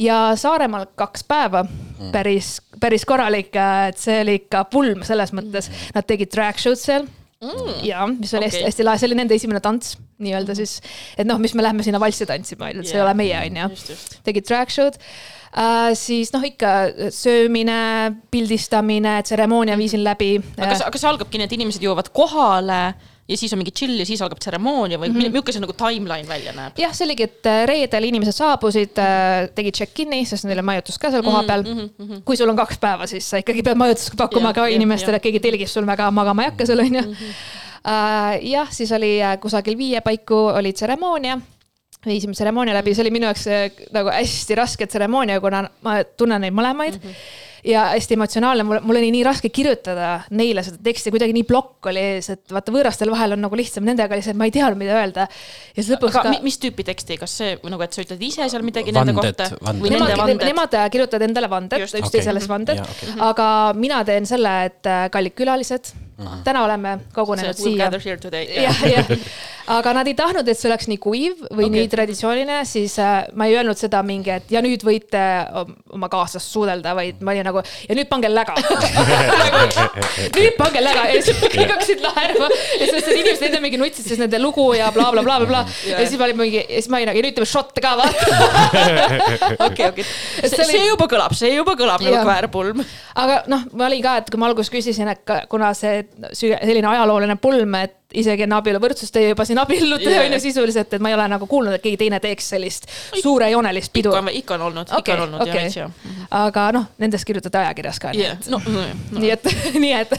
[0.01, 1.67] Ja Saaremaal kaks päeva
[2.13, 7.07] päris, päris korralik, et see oli ikka pulm selles mõttes, nad tegid drag show'd seal
[7.41, 7.75] mm..
[7.87, 8.51] ja mis oli Okei.
[8.51, 10.79] hästi, hästi lahe, see oli nende esimene tants nii-öelda siis,
[11.17, 13.45] et noh, mis me lähme sinna valssi tantsima, on ju, et see ei ole meie,
[13.47, 15.93] on ju tegid drag show'd äh,.
[15.99, 16.75] siis noh, ikka
[17.15, 17.79] söömine,
[18.33, 20.37] pildistamine, tseremoonia viisin läbi.
[20.59, 22.83] aga kas, kas algabki nii, et inimesed jõuavad kohale
[23.31, 25.31] ja siis on mingi chill ja siis algab tseremoonia või mm -hmm.
[25.31, 26.79] milline see nagu timeline välja näeb?
[26.83, 28.99] jah, see oligi, et äh, reedel inimesed saabusid,
[29.55, 31.91] tegid check-in'i, sest neil on majutus ka seal kohapeal mm.
[31.99, 32.23] -hmm.
[32.25, 35.17] kui sul on kaks päeva, siis sa ikkagi pead majutust pakkuma Jah, ka jah, inimestele,
[35.17, 37.05] et keegi telgis sul väga magama ei hakka seal, on ju.
[38.51, 41.41] jah, siis oli äh, kusagil viie paiku oli tseremoonia
[42.07, 46.41] viisime tseremoonia läbi, see oli minu jaoks äh, nagu hästi raske tseremoonia, kuna ma tunnen
[46.47, 47.09] neid mõlemaid mm.
[47.09, 47.49] -hmm.
[47.67, 51.91] Ja hästi emotsionaalne, mul, mul oli nii raske kirjutada neile seda teksti, kuidagi nii plokk
[51.93, 54.97] oli ees, et vaata võõrastel vahel on nagu lihtsam, nendega et ma ei teadnud, mida
[55.01, 55.27] öelda.
[55.29, 58.23] ja siis lõpuks aga ka mi- mis tüüpi teksti, kas see nagu, et sa ütled
[58.23, 59.73] ise seal midagi nende Vanded, kohta?
[59.73, 60.47] nende Nemad, vanded?
[60.51, 62.81] nemad äh, kirjutavad endale vanded, üksteisele siis vanded.
[62.81, 65.93] Jaa, okei., aga mina teen selle, et äh, kallid külalised,
[66.45, 67.87] täna oleme kogunenud siia.
[67.87, 68.45] gather here today.
[68.67, 69.15] jah, jah,
[69.71, 71.75] aga nad ei tahtnud, et see oleks nii kuiv või okay.
[71.77, 75.21] Nii traditsiooniline, siis äh, ma ei öelnud seda mingi, et ja nüüd võite
[75.61, 78.57] om- oma kaaslast suudelda, vaid ma olin nagu ja nüüd pange läga.
[80.37, 84.09] nüüd pange läga ja siis kõik hakkasid naerma ja siis need inimesed enne mingi nutsid
[84.11, 86.91] siis nende lugu ja blablabla bla,, bla, bla, ja siis ma olin mingi, ja siis
[86.91, 88.27] ma olin nagu ja nüüd teeme šotte ka vaata.
[89.69, 90.09] okei, okei.
[90.51, 92.83] See juba kõlab, see juba kõlab nagu kväärpulm.
[93.23, 96.03] aga noh, ma olin ka, et kui ma alguses küsisin, et kuna see
[96.35, 100.25] selline ajalooline pulm, et isegi enne abieluvõrdsust te juba siin abiellute Jaa.
[100.27, 102.89] on ju sisuliselt, et ma ei ole nagu kuulnud, et keegi teine teeks sellist
[103.23, 104.55] suurejoonelist pidu ikka.
[104.55, 105.89] on, olnud, ikka on olnud ja veits ja.
[106.43, 108.15] aga noh, nendest kirjutati ajakirjas ka.
[108.17, 109.21] jah, no, no, no.
[109.21, 109.51] nii et,
[109.85, 110.17] nii et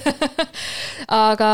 [1.24, 1.52] aga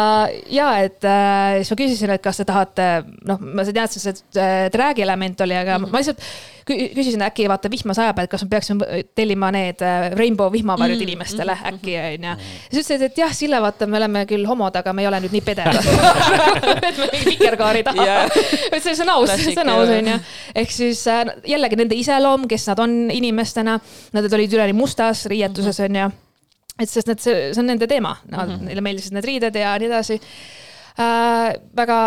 [0.54, 2.92] ja, et äh, siis ma küsisin, et kas te tahate,
[3.28, 5.92] noh, ma teadsin, see äh, drag'i element oli, aga mm -hmm.
[5.92, 10.10] ma lihtsalt kü- küsisin, äkki vaata vihma sajab, et kas me peaksime tellima need äh,
[10.18, 12.36] rainbow vihmavarjud mm inimestele mm äkki onju.
[12.72, 15.36] siis ütlesid, et jah, Sille, vaata, me oleme küll homod, aga me ei ole nüüd
[15.38, 15.90] nii pededad.
[16.90, 18.28] et me mingi vikerkaari taha Jaa.
[18.72, 20.20] et see on aus, see on aus onju.
[20.64, 23.80] ehk siis äh, jällegi nende iseloom, kes nad on inimestena,
[24.14, 26.10] nad olid üleni mustas riietuses onju
[26.78, 28.66] et sest need, see on nende teema no,, mm -hmm.
[28.70, 30.20] neile meeldisid need riided ja nii edasi
[31.00, 31.56] äh,.
[31.76, 32.00] väga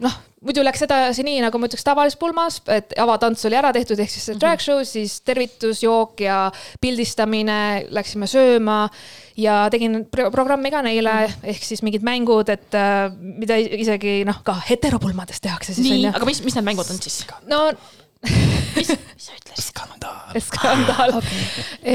[0.00, 4.00] noh, muidu läks edasi nii, nagu ma ütleks tavalises pulmas, et avatants oli ära tehtud,
[4.02, 6.38] ehk siis see drag show, siis tervitusjook ja
[6.82, 7.58] pildistamine,
[7.94, 8.84] läksime sööma
[9.40, 14.20] ja tegin pro programmi ka neile mm, ehk siis mingid mängud, et äh, mida isegi
[14.28, 17.22] noh, ka heteropulmades tehakse siis nii, aga mis, mis need mängud on siis?
[17.50, 17.62] no
[18.76, 19.66] mis sa ütlesid?
[19.68, 20.40] skandaal.
[20.48, 21.42] skandaal okay..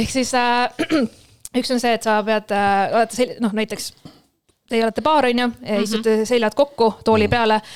[0.02, 0.68] ehk siis äh,
[1.60, 3.94] üks on see, et sa pead äh,, olete sel-, noh näiteks
[4.72, 5.50] teie olete paar, onju,
[5.82, 7.74] istute seljad kokku tooli peale äh,.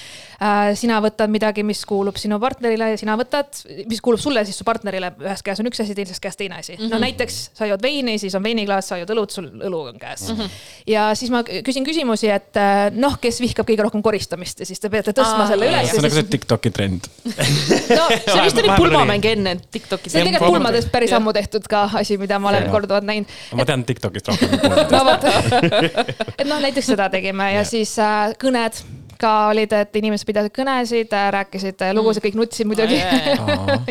[0.76, 4.68] Sina võtad midagi, mis kuulub sinu partnerile ja sina võtad, mis kuulub sulle, siis su
[4.68, 5.14] partnerile.
[5.24, 6.82] ühes käes on üks asi, teises käes teine asi mm.
[6.84, 6.92] -hmm.
[6.92, 10.28] no näiteks sa jood veini, siis on veiniklaas, sa jood õlut, sul õlu on käes
[10.30, 10.40] mm.
[10.40, 10.50] -hmm.
[10.88, 14.80] ja siis ma küsin küsimusi, et äh, noh, kes vihkab kõige rohkem koristamist ja siis
[14.80, 16.30] te peate tõstma Aa, selle üles see on nagu see.
[16.36, 17.08] Tiktoki trend.
[17.26, 20.10] no see vist oli pulmamäng enne TikToki.
[20.10, 23.32] see on tegelikult pulmades päris ammu tehtud ka asi, mida ma olen korduvalt näinud.
[23.56, 26.06] ma tean Tiktokist rohkem kui pulmadest.
[26.38, 28.84] et noh, näiteks seda tegime ja siis äh, kõned
[29.26, 33.02] ka olid, et inimesed pidasid kõnesid, rääkisid äh, lugusid, kõik nutsid muidugi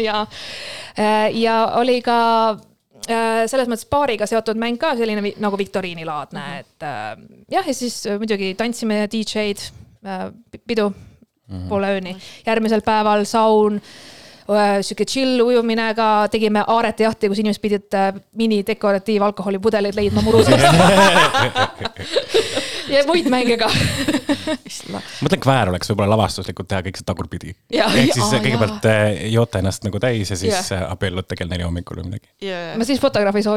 [0.04, 0.22] ja,
[1.44, 2.18] ja oli ka
[2.54, 6.60] äh, selles mõttes paariga seotud mäng ka selline nagu viktoriinilaadne mm, -hmm.
[6.60, 7.16] et äh,
[7.58, 9.70] jah, ja siis äh, muidugi tantsime DJ-d
[10.06, 10.26] äh,,
[10.66, 10.94] pidu mm
[11.58, 11.68] -hmm.
[11.68, 12.16] poole ööni,
[12.46, 13.80] järgmisel päeval saun
[14.48, 20.64] äh, sihuke chill ujumine ka, tegime aaretejahti, kus inimesed pidid äh, minidekoratiivalkoholipudeleid leidma muru seest.
[22.90, 23.68] ja muid mänge ka.
[25.22, 27.54] mõtlen, kväär oleks võib-olla lavastuslikult teha kõik see tagurpidi.
[27.74, 31.66] Ehk siis aa, kõigepealt äh, joote ennast nagu täis ja siis äh, abiellute kell neli
[31.66, 32.28] hommikul või midagi.
[32.78, 33.48] ma siis fotograafi ei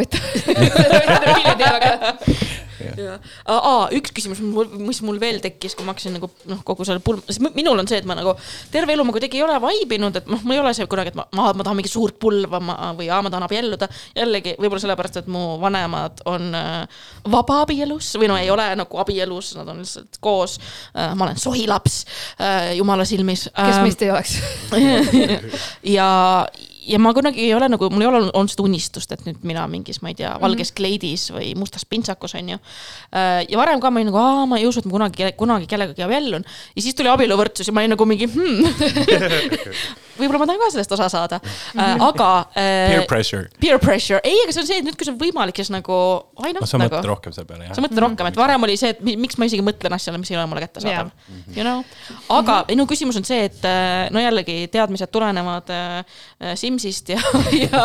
[2.80, 3.20] jah.
[3.50, 4.42] aa, üks küsimus,
[4.78, 7.80] mis mul veel tekkis, kui ma hakkasin nagu noh, kogu selle pulm, sest mi- minul
[7.80, 8.36] on see, et ma nagu
[8.74, 11.20] terve elu ma kuidagi ei ole vaibinud, et noh, ma ei ole see kunagi, et
[11.20, 13.90] ma, ma, ma tahan mingi suurt pulva ma, või aa, ma tahan abielluda.
[14.18, 19.54] jällegi võib-olla sellepärast, et mu vanemad on äh, vabaabielus või no ei ole nagu abielus,
[19.58, 20.58] nad on lihtsalt koos
[20.94, 21.14] äh,.
[21.16, 22.00] ma olen sohilaps
[22.42, 23.48] äh, jumala silmis.
[23.54, 24.38] kes meist ei oleks?
[25.98, 26.10] ja,
[26.88, 29.66] ja ma kunagi ei ole nagu, mul ei ole olnud seda unistust, et nüüd mina
[29.72, 32.60] mingis, ma ei tea, valges kleidis või mustas pintsakus on ju.
[33.50, 36.06] ja varem ka ma olin nagu, aa, ma ei usu, et ma kunagi, kunagi kellegagi
[36.08, 36.48] abiellun.
[36.76, 38.64] ja siis tuli abieluvõrdsus ja ma olin nagu mingi hmm.
[40.18, 41.40] võib-olla ma tahan ka sellest osa saada,
[41.78, 42.30] aga.
[42.56, 43.50] Peer pressure.
[43.62, 45.98] Peer pressure, ei, aga see on see, et nüüd, kui see on võimalik, siis nagu,
[46.40, 47.10] why not sa nagu mõtled.
[47.12, 47.84] rohkem selle peale, sa jah?
[47.86, 50.40] mõtled rohkem, et varem oli see, et mi- miks ma isegi mõtlen asjale, mis ei
[50.40, 51.12] ole mulle kättesaadav.
[51.54, 51.84] You know,
[52.34, 56.18] aga minu küsimus on see, et äh, no jällegi teadmised tulenevad äh,
[56.78, 57.20] Simsist ja,
[57.66, 57.84] ja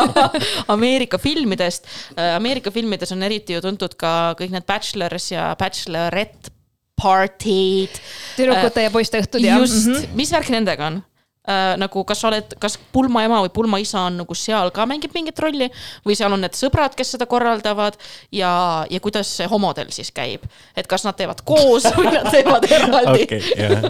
[0.67, 1.87] Ameerika filmidest.
[2.35, 6.53] Ameerika filmides on eriti ju tuntud ka kõik need bachelors ja bachelorette
[7.01, 7.97] party'd.
[8.37, 9.57] tüdrukute ja poiste õhtud ja.
[9.61, 11.01] just, mis värk nendega on?
[11.43, 15.41] Äh, nagu kas sa oled, kas pulmaema või pulmaisa on nagu seal ka mängib mingit
[15.43, 15.67] rolli
[16.05, 17.97] või seal on need sõbrad, kes seda korraldavad
[18.31, 18.51] ja,
[18.87, 23.25] ja kuidas see homodel siis käib, et kas nad teevad koos või nad teevad eraldi
[23.27, 23.89] okei, jah.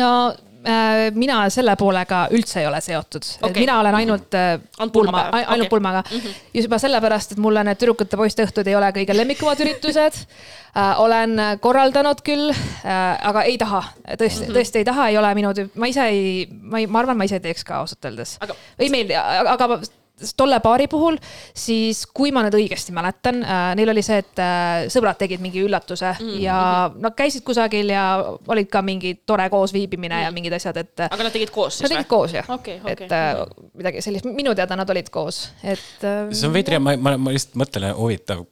[0.00, 0.40] no äh,
[1.14, 3.60] mina selle poolega üldse ei ole seotud okay.
[3.62, 5.70] Mina olen ainult äh, Ainult pulma ainult okei.
[5.70, 6.18] pulmaga mm.
[6.18, 6.38] -hmm.
[6.54, 11.00] just juba sellepärast, et mulle need tüdrukute-poiste õhtud ei ole kõige lemmikumad üritused äh,.
[11.00, 14.58] olen korraldanud küll äh,, aga ei taha, tõesti mm, -hmm.
[14.58, 17.28] tõesti ei taha, ei ole minu tüüp, ma ise ei, ma ei, ma arvan, ma
[17.28, 18.38] ise ei teeks ka ausalt öeldes
[18.78, 19.78] ei meeldi, aga
[20.36, 21.18] tolle paari puhul,
[21.56, 25.60] siis kui ma nüüd õigesti mäletan äh,, neil oli see, et äh, sõbrad tegid mingi
[25.64, 26.40] üllatuse mm -hmm.
[26.40, 28.04] ja nad käisid kusagil ja
[28.48, 30.24] olid ka mingi tore koosviibimine mm -hmm.
[30.24, 32.92] ja mingid asjad, et aga nad tegid koos Nad siis tegid koos jah Okei, okei.
[32.92, 36.96] et äh, midagi sellist, minu teada nad olid koos, et äh, see on veidi, ma,
[36.96, 38.44] ma, ma lihtsalt mõtlen, huvitav,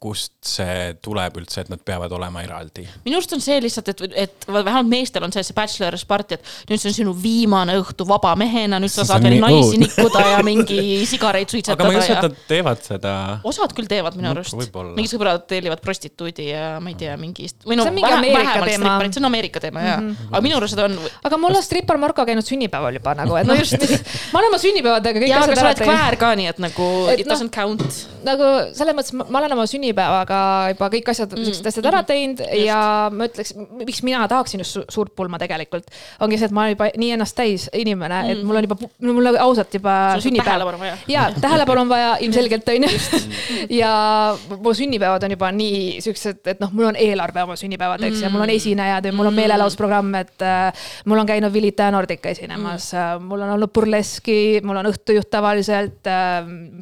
[0.00, 2.88] kust see tuleb üldse, et nad peavad olema eraldi.
[3.04, 6.70] minu arust on see lihtsalt, et, et vähemalt meestel on see, see bachelor's party, et
[6.70, 10.26] nüüd see on sinu viimane õhtu vaba mehena, nüüd sa saad on veel naisi nikkuda
[10.36, 13.12] ja mingi sigareid aga ma ei suitsetada usu, et nad teevad seda.
[13.50, 14.54] osad küll teevad minu No, arust
[14.96, 18.18] mingid sõbrad tellivad prostituudi ja ma ei tea, mingist või no See on mingi vähe-
[18.20, 18.84] Ameerika vähemalt teema.
[18.86, 19.98] stripparid, see on Ameerika teema jaa,
[20.30, 20.98] aga minu arust seda on.
[21.30, 23.76] aga mul on strippar Marko käinud sünnipäeval juba nagu, et no just,
[24.32, 26.48] ma olen oma sünnipäevadega kõik jaa, aga asjad sa ära oled teinud kväär ka, nii
[26.52, 27.84] et nagu Et it noh, doesn't count.
[28.24, 30.40] nagu selles mõttes ma ma olen oma sünnipäevaga
[30.74, 32.80] juba kõik asjad mm,, siuksed asjad ära teinud ja
[33.12, 35.86] ma ütleks, miks mina tahaksin just su suurt pulma tegelikult.
[36.20, 38.76] ongi see, et ma olen juba nii ennast täis inimene mm., et mul on juba,
[39.00, 40.30] mul on ausalt juba Sul
[40.80, 40.96] on vaja..
[41.08, 42.88] ja tähelepanu on vaja ilmselgelt onju.
[43.70, 43.92] ja
[44.62, 48.22] mu sünnipäevad on juba nii siuksed, et noh, mul on eelarve oma sünnipäevadeks mm.
[48.22, 52.32] ja mul on esinejad ja mul on meelelausprogramm, et äh, mul on käinud Vilita Nordica
[52.32, 56.40] esinemas mm., mul on olnud burleski, mul on õhtujuht tavaliselt äh,.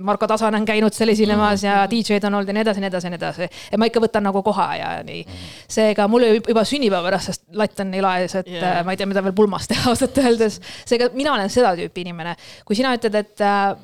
[0.08, 3.18] Marko Tasanen käinud seal esinemas ja DJ-d on olnud ja nii edasi, nii edasi, nii
[3.18, 3.48] edasi.
[3.72, 5.24] et ma ikka võtan nagu koha ja nii.
[5.68, 8.60] seega mul juba sünnipäeva pärast, sest latt on nii laes, et Jaa.
[8.62, 8.80] yeah.
[8.86, 10.60] ma ei tea, mida veel pulmas teha ausalt öeldes.
[10.88, 12.36] seega mina olen seda tüüpi inimene,
[12.68, 13.74] kui sina ütled, et äh,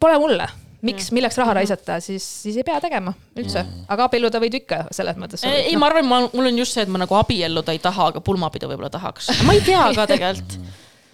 [0.00, 0.46] pole mulle,
[0.86, 5.18] miks, milleks raha raisata, siis, siis ei pea tegema üldse, aga abielluda võid ikka selles
[5.20, 5.44] mõttes.
[5.46, 8.24] ei, ma arvan, ma, mul on just see, et ma nagu abielluda ei taha, aga
[8.24, 9.30] pulmapidu võib-olla tahaks.
[9.46, 10.58] ma ei tea ka tegelikult,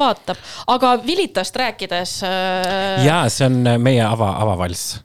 [0.01, 0.41] vaatab,
[0.75, 3.05] aga Vilitast rääkides äh,.
[3.07, 4.99] ja see on meie ava, avavalss.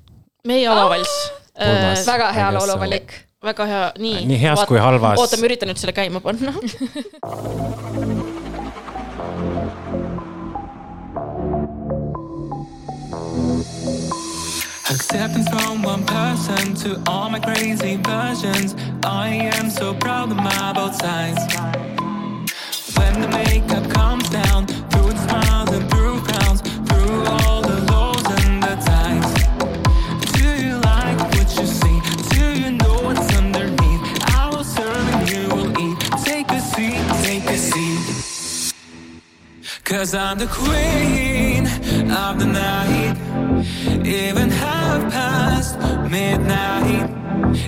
[0.47, 1.29] meie avavalss
[1.59, 1.93] äh,.
[2.07, 3.15] väga hea lauluvalik.
[3.43, 4.25] väga hea, nii.
[4.31, 5.19] Nii heas kui halvas.
[5.19, 6.55] oota, ma üritan nüüd selle käima panna.
[15.13, 18.75] Acceptance from one person to all my crazy versions.
[19.03, 21.39] I am so proud of my both sides.
[22.97, 28.25] When the makeup comes down, through the smiles and through frowns, through all the lows
[28.41, 29.31] and the tides.
[30.33, 31.97] Do you like what you see?
[32.35, 34.01] Do you know what's underneath?
[34.35, 35.99] I will serve and you will eat.
[36.25, 38.73] Take a seat, take a seat.
[39.83, 41.67] Cause I'm the queen
[42.13, 43.17] of the night.
[44.05, 45.77] Even half past
[46.09, 47.09] midnight.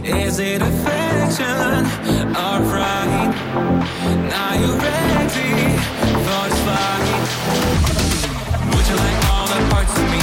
[0.03, 1.85] Is it affection
[2.43, 3.33] or fright?
[4.29, 5.77] Now you ready
[6.25, 7.27] for this fight?
[8.71, 10.14] Would you like all the parts of me?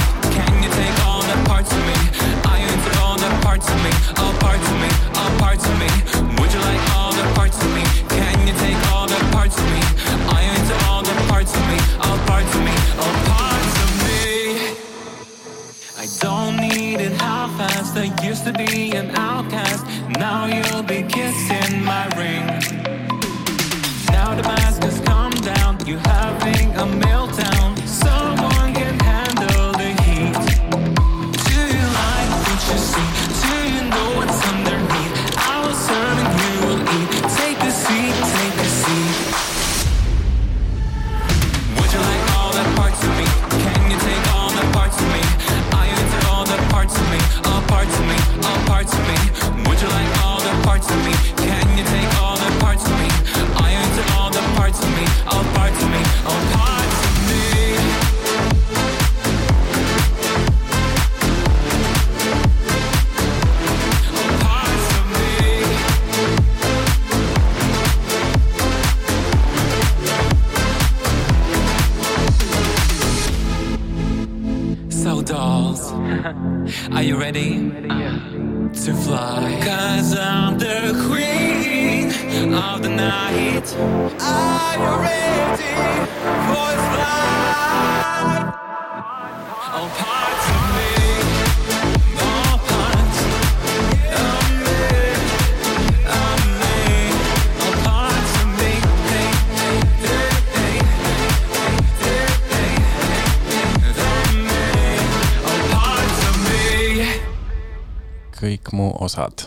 [109.13, 109.45] Osad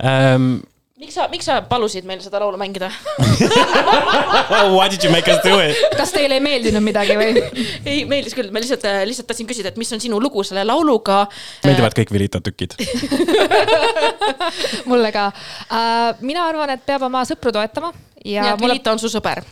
[0.00, 0.62] um,.
[0.96, 2.88] miks sa, miks sa palusid meil seda laulu mängida?
[4.76, 5.76] Why did you make us do it?
[5.98, 7.36] kas teile ei meeldinud midagi või?
[7.90, 11.26] ei, meeldis küll, ma lihtsalt, lihtsalt tahtsin küsida, et mis on sinu lugu selle lauluga.
[11.66, 12.78] meeldivad kõik Vilita tükid.
[14.90, 16.24] mulle ka uh,.
[16.24, 17.92] mina arvan, et peab oma sõpru toetama
[18.34, 19.42] ja et mulle, Vilita on su sõber.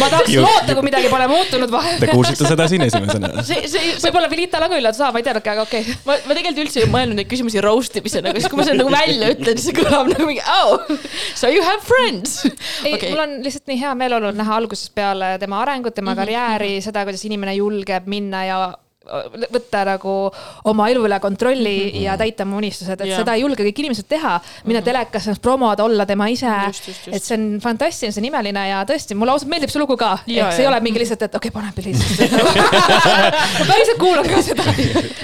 [0.00, 0.44] ma tahaks Just.
[0.44, 2.12] loota, kui midagi pole muutunud Te vahepeal.
[2.14, 3.32] kuulsite seda siin esimesena.
[3.46, 5.98] see, see, see, võib-olla Vilitale ka üllatus, ma ei teadnudki, aga okei okay..
[6.06, 8.82] ma, ma tegelikult üldse ei mõelnud neid küsimusi roast imisena, aga siis, kui ma selle
[8.82, 10.84] nagu välja ütlen, siis see kõlab nagu mingi oh,,
[11.34, 12.44] so you have friends.
[12.84, 16.10] ei okay., mul on lihtsalt nii hea meel olnud näha algusest peale tema arengut, tema
[16.10, 18.60] Mhm, karjääri, seda, kuidas inimene julgeb minna ja
[19.52, 20.14] võtta nagu
[20.70, 22.04] oma elu üle kontrolli mm -hmm.
[22.04, 23.22] ja täita oma unistused, et yeah.
[23.22, 24.40] seda ei julge kõik inimesed teha.
[24.64, 26.46] minna telekasse ennast promoda, olla tema ise
[27.12, 30.18] et see on fantastiline, see on imeline ja tõesti, mulle ausalt meeldib see lugu ka.
[30.26, 32.28] Ehk see ei ole mingi lihtsalt, et okei okay,, pane pilli sisse.
[33.68, 34.64] ma päriselt kuulan ka seda.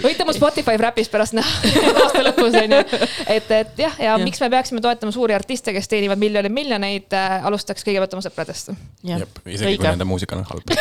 [0.02, 1.50] võite mu Spotify Wrapist pärast näha
[2.02, 2.80] aasta lõpus onju.
[3.26, 4.24] et, et jah, ja Jah.
[4.24, 7.16] miks me peaksime toetama suuri artiste, kes teenivad miljoneid, miljoneid,
[7.46, 8.72] alustaks kõigepealt oma sõpradest.
[9.04, 10.74] isegi kui nende muusika on halb.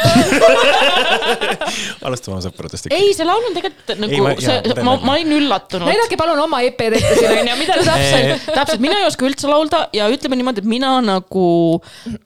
[2.08, 2.95] alustame oma sõpradest ikka.
[2.98, 5.88] ei, see laul on tegelikult nagu ma- see ma, ma, olin üllatunud.
[5.90, 8.48] näidake palun oma EP-d ette siin onju, mida te täpselt.
[8.60, 11.48] täpselt, mina ei oska üldse laulda ja ütleme niimoodi, et mina nagu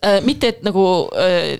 [0.03, 0.85] äh,, mitte et nagu
[1.17, 1.57] äh,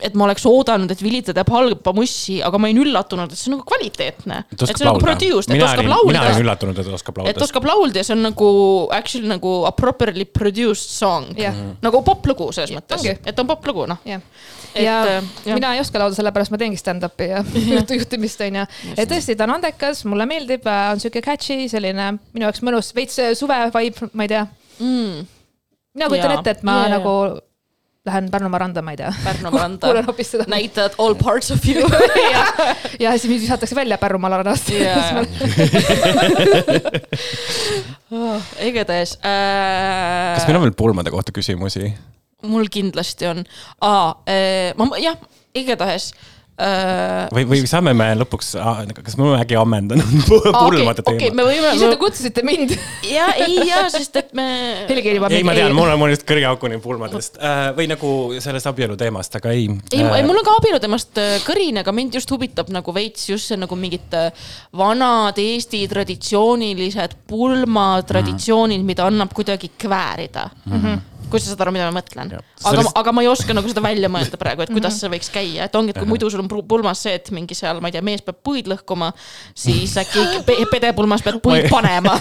[0.00, 3.50] et ma oleks oodanud, et Vilita teeb halba mussi, aga ma olin üllatunud, et see
[3.50, 4.38] on nagu kvaliteetne.
[4.50, 5.06] et see on nagu laulda.
[5.10, 6.40] produced, et oskab olin, mina olin laulda.
[6.44, 7.44] üllatunud, et ta oskab et laulda.
[7.46, 8.48] oskab laulda ja see on nagu
[8.98, 11.56] actually nagu a properly produced song Jah..
[11.82, 14.02] nagu poplugu selles mõttes ongi., et on poplugu noh.
[14.72, 15.54] Et, ja äh, jah.
[15.58, 17.44] mina ei oska laulda, sellepärast ma teengi stand-up'i ja
[17.74, 18.66] juhtu- juhtimist onju.
[18.96, 23.20] et tõesti, ta on andekas, mulle meeldib, on siuke catchy, selline minu jaoks mõnus, veits
[23.38, 24.44] suve vibe, ma ei tea.
[24.80, 25.24] mm,.
[25.98, 26.92] mina kujutan ette, et ma jaa.
[26.96, 27.16] nagu
[28.06, 29.12] lähen Pärnumaa randa, ma ei tea.
[29.24, 30.44] Pärnumaa randa kuulan hoopis seda.
[30.50, 31.88] näitad all parts of you.
[32.34, 32.46] ja,
[33.00, 34.68] ja siis mind visatakse välja Pärnumaa rannast.
[34.70, 35.24] Jaa.
[38.68, 40.34] igatahes äh,.
[40.34, 41.92] kas meil on veel pulmade kohta küsimusi?
[42.42, 43.44] mul kindlasti on.
[43.80, 44.14] aa,
[44.76, 45.16] ma, jah,
[45.54, 46.41] igatahes äh,.
[47.32, 48.52] või, või saame me lõpuks,
[49.02, 51.36] kas me oleme äkki ammendanud pulmade okei, teema?
[51.40, 52.74] me võime ise te, kutsusite mind.
[53.08, 54.46] ja ei, ja sest et me.
[54.88, 55.30] Helgi juba.
[55.32, 58.70] ei, ma tean, mul on, mul on just kõrge aukuni pulmadest äh, või nagu sellest
[58.70, 59.68] abielu teemast, aga ei.
[59.92, 63.28] ei, ei, mul on ka abielu temast äh, kõrini, aga mind just huvitab nagu veits
[63.30, 70.78] just see nagu mingid äh, vanad Eesti traditsioonilised pulmatraditsioonid, mida annab kuidagi kväärida mm.
[70.78, 71.00] -hmm
[71.32, 73.82] kui sa saad aru, mida ma mõtlen aga Sellest-, aga ma ei oska nagu seda
[73.84, 76.50] välja mõelda praegu, et kuidas see võiks käia, et ongi, et kui muidu sul on
[76.50, 79.10] pul- pulmas see, et mingi seal, ma ei tea, mees peab puid lõhkuma,
[79.56, 82.14] siis äkki pe pedepulmas pead puid Ma panema.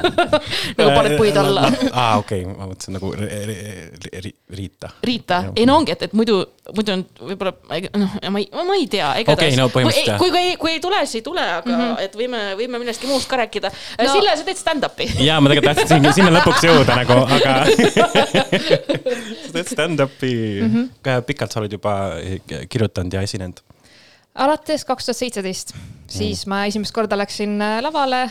[0.78, 1.68] nagu paned puid alla.
[1.92, 4.92] aa, okei, ma mõtlesin nagu ri- ri- ri- Riita.
[5.02, 6.38] Riita, ei no ongi, et, et muidu,
[6.76, 7.52] muidu on võib-olla,
[7.98, 10.20] noh, ma ei, ma ei tea, igatahes Okei, no põhimõtteliselt jah.
[10.22, 12.04] kui, kui, kui ei tule, siis ei tule, aga mm -hmm.
[12.06, 14.12] et võime, võime millestki muust ka rääkida no..
[14.12, 15.08] Sille, sa teed stand-up'i.
[15.24, 17.56] ja ma tegelikult tahtsin sinna lõpuks jõuda nagu, aga
[19.46, 20.32] sa teed stand-up'i
[20.62, 21.24] mm, -hmm.
[21.26, 21.94] pikalt sa oled juba
[22.68, 23.60] kirjutanud ja esinenud.
[24.34, 25.74] alates kaks tuhat seitseteist,
[26.10, 28.30] siis ma esimest korda läksin äh, lavale.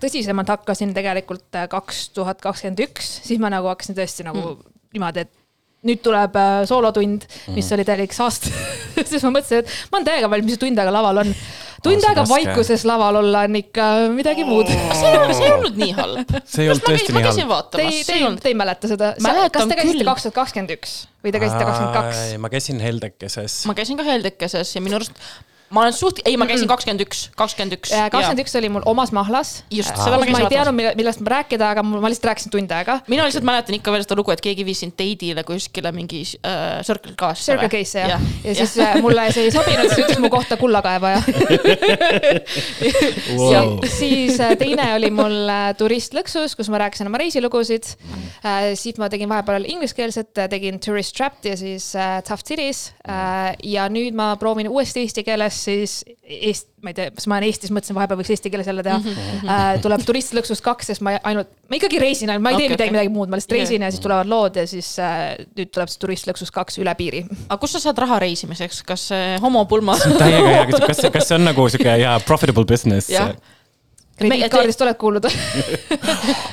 [0.00, 4.80] tõsisemalt hakkasin tegelikult äh, kaks tuhat kakskümmend üks, siis ma nagu hakkasin tõesti nagu mm.
[4.94, 5.39] niimoodi, et
[5.86, 7.24] nüüd tuleb äh, soolotund,
[7.54, 8.50] mis oli täielik saast.
[9.10, 11.30] siis ma mõtlesin, et ma olen täiega valmis, mis tund aega laval on.
[11.80, 14.68] tund on aega vaikuses laval olla on ikka midagi muud.
[14.68, 16.34] see ei, see ei olnud nii halb.
[16.52, 17.70] see ei olnud tõesti nii halb.
[17.72, 19.14] Te ei, see te ei te ei mäleta seda?
[19.20, 22.24] Kas te käisite kaks tuhat kakskümmend üks või te käisite kakskümmend kaks?
[22.44, 23.62] ma käisin Heldekeses.
[23.70, 25.16] ma käisin ka Heldekeses ja minu arust,
[25.70, 27.92] ma olen suht, ei, ma käisin kakskümmend üks, kakskümmend üks.
[28.10, 29.52] kakskümmend üks oli mul omas mahlas.
[29.70, 32.50] Just, seda ma käisin ma ei teadnud, millest ma rääkida, aga mul- ma lihtsalt rääkisin
[32.54, 32.98] tund aega.
[33.06, 36.80] mina lihtsalt mäletan ikka veel seda lugu, et keegi viis sind date'ile kuskile mingi äh,
[36.86, 37.52] Circle K-sse.
[37.52, 41.22] Circle K-sse jah, ja siis äh, mulle see ei sobinud, siis ütles mu kohta kullakaevaja.
[43.38, 43.78] Wow.
[43.86, 47.92] siis äh, teine oli mul äh, Turist lõksus, kus ma rääkisin oma reisilugusid.
[48.74, 52.90] siis ma tegin vahepeal ingliskeelset, tegin Tourist Trapped ja siis äh, Tough Cities.
[53.64, 56.00] ja nüüd ma proovin uuesti eesti keeles siis
[56.30, 58.98] Eest-, ma ei tea, kas ma olen Eestis, mõtlesin vahepeal võiks eesti keeles jälle teha
[58.98, 59.18] mm.
[59.42, 59.82] -hmm.
[59.84, 62.96] tuleb Turistlõksus kaks, sest ma ainult, ma ikkagi reisin, ma ei tee Okei, midagi, okei.
[62.96, 66.02] midagi muud, ma lihtsalt reisin ja siis tulevad lood ja siis äh, nüüd tuleb see
[66.06, 67.24] Turistlõksus kaks üle piiri.
[67.48, 69.98] aga kust sa saad raha reisimiseks, kas see homopulma?
[70.22, 73.10] täiega hea, kas, kas see on nagu sihuke hea profitable business?
[74.20, 75.26] Krediitkaardist oled kuulnud?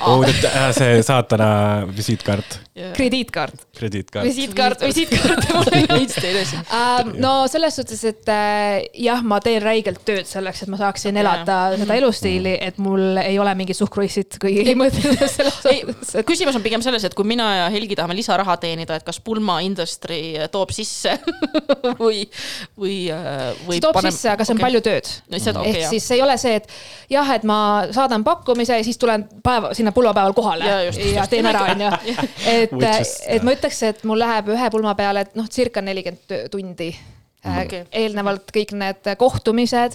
[0.08, 0.24] oh,.
[0.72, 1.48] see saatana
[1.96, 2.58] visiitkaart,
[2.96, 4.26] krediitkaart, krediitkaart.
[4.26, 6.44] visiitkaart, visiitkaart mul ei ole.
[6.72, 11.18] Ähm, no selles suhtes, et äh, jah, ma teen räigelt tööd selleks, et ma saaksin
[11.20, 16.24] elada seda elustiili, et mul ei ole mingit suhkruissit, kui ei mõtle selles suhtes, et,
[16.28, 19.60] küsimus on pigem selles, et kui mina ja Helgi tahame lisaraha teenida, et kas pulma
[19.66, 21.18] industry toob sisse
[22.00, 22.24] või,
[22.78, 23.76] või, või.
[23.76, 25.12] see toob sisse, aga see on palju tööd.
[25.28, 25.92] No ehk jah.
[25.92, 27.57] siis see ei ole see, et jah, et ma
[27.94, 31.30] saadan pakkumise ja siis tulen päeva, sinna pulmapäeval kohale Ja just, ja just.
[31.30, 31.92] teen ära, onju.
[32.46, 32.74] et
[33.28, 36.92] et ma ütleks, et mul läheb ühe pulma peale, et noh, circa nelikümmend tundi.
[37.44, 37.84] okay..
[37.94, 39.94] eelnevalt kõik need kohtumised,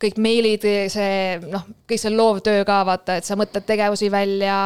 [0.00, 4.56] kõik meilid, see noh, kõik see loovtöö ka vaata, et sa mõtled tegevusi välja,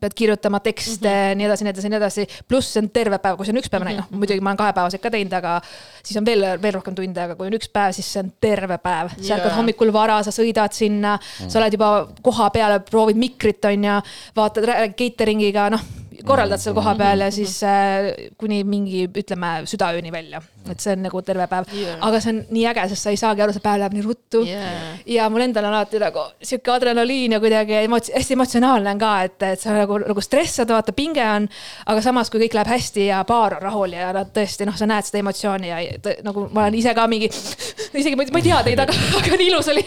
[0.00, 1.40] pead kirjutama tekste mm, -hmm.
[1.40, 2.26] nii edasi, nii edasi, nii edasi.
[2.48, 4.12] pluss see on terve päev, kui see on üks päev mm, -hmm.
[4.12, 5.60] noh muidugi ma olen kahepäevaseid ka teinud, aga
[6.02, 8.78] siis on veel, veel rohkem tunde, aga kui on üks päev, siis see on terve
[8.78, 9.16] päev.
[9.20, 11.50] sa ärkad hommikul vara, sa sõidad sinna mm, -hmm.
[11.50, 13.98] sa oled juba koha peal, proovid mikrit, on ju,
[14.36, 15.80] vaatad rää- catering'iga, noh
[16.26, 18.10] korraldad seal koha peal ja siis äh,
[18.40, 21.96] kuni mingi, ütleme südaööni välja, et see on nagu terve päev yeah..
[22.06, 24.42] aga see on nii äge, sest sa ei saagi aru, see päev läheb nii ruttu
[24.46, 24.98] Yeah.
[25.06, 29.10] ja mul endal on alati nagu sihuke adrenaliin ja kuidagi emots-, hästi emotsionaalne on ka,
[29.26, 31.48] et, et sa nagu, nagu stressad, vaata pinge on.
[31.86, 34.86] aga samas, kui kõik läheb hästi ja paar on rahul ja nad tõesti noh, sa
[34.90, 38.40] näed seda emotsiooni ja tõ- nagu ma olen ise ka mingi, isegi ma ei- ma
[38.42, 39.84] ei tea teid, aga, aga nii ilus oli.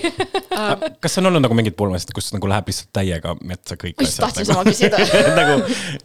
[1.04, 4.46] kas on olnud nagu mingid pulmasid, kus nagu läheb lihtsalt täiega metsa kõik just tahtsin
[4.48, 5.02] nagu, sama küsida.
[5.36, 5.62] nagu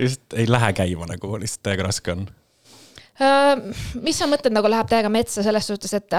[0.06, 2.26] just ei lähe käima nagu lihtsalt täiega raske on.
[3.20, 3.58] Äh,
[4.00, 6.14] mis sa mõtled nagu läheb täiega metsa selles suhtes, et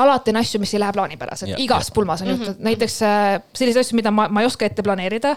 [0.00, 1.94] alati on asju, mis ei lähe plaanipäraselt igas jah.
[1.96, 5.36] pulmas on juhtunud, näiteks äh, selliseid asju, mida ma, ma ei oska ette planeerida.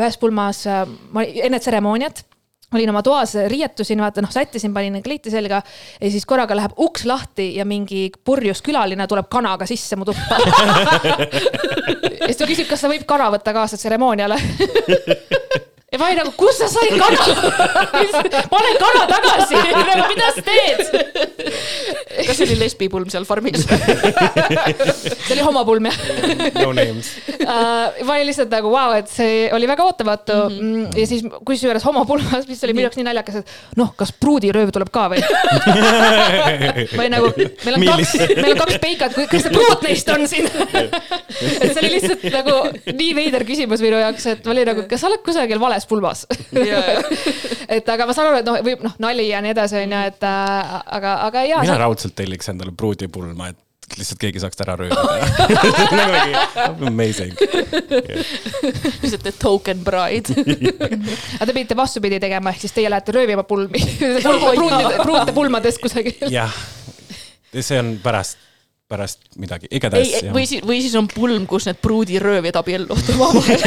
[0.00, 0.82] ühes pulmas äh,
[1.14, 2.24] ma enne tseremooniat
[2.74, 5.58] olin oma toas, riietusin, vaata noh, sättisin, panin kleiti selga
[6.00, 10.38] ja siis korraga läheb uks lahti ja mingi purjus külaline tuleb kanaga sisse mu tuppa.
[12.20, 14.38] ja siis ta küsib, kas ta võib kana võtta kaasa tseremooniale
[15.92, 17.18] ja ma olin nagu, kust sa said kana?
[18.54, 20.82] pane kana tagasi, nagu mida sa teed?
[22.26, 23.64] kas see oli lesbipulm seal farmis?
[25.26, 25.98] see oli homopulm jah
[26.60, 27.10] No names.
[27.42, 28.04] uh,.
[28.06, 30.60] ma olin lihtsalt nagu vau wow,, et see oli väga ootamatu mm.
[30.60, 30.98] -hmm.
[31.00, 34.92] ja siis kusjuures homopulmas, mis oli minu jaoks nii naljakas, et noh, kas pruudirööv tuleb
[34.94, 35.24] ka või?
[36.96, 37.32] ma olin nagu,
[37.66, 40.46] meil on kaks, meil on kaks peikat, kas see pruut neist on siin?
[40.46, 42.56] et see oli lihtsalt nagu
[42.94, 46.26] nii veider küsimus minu jaoks, et ma olin nagu, kas sa oled kusagil vales pulmas?
[47.76, 50.28] et aga ma saan aru, et noh, võib noh, nali ja nii edasi onju, et
[50.28, 51.64] äh, aga, aga jaa.
[51.64, 53.60] mina raudselt telliks endale pruudipulma, et
[53.98, 55.02] lihtsalt keegi saaks ta ära röövida.
[56.60, 57.34] nagu amazing.
[59.02, 60.34] lihtsalt the token bride.
[60.36, 63.82] aga te pidite vastupidi tegema, ehk siis teie lähete röövima pulmi.
[63.98, 66.30] pruutide, pruute pulmadest kusagil.
[66.30, 66.54] jah,
[67.56, 68.38] see on pärast,
[68.90, 73.66] pärast midagi, igatahes, või siis, või siis on pulm, kus need pruudiröövjad abielluvad omavahel.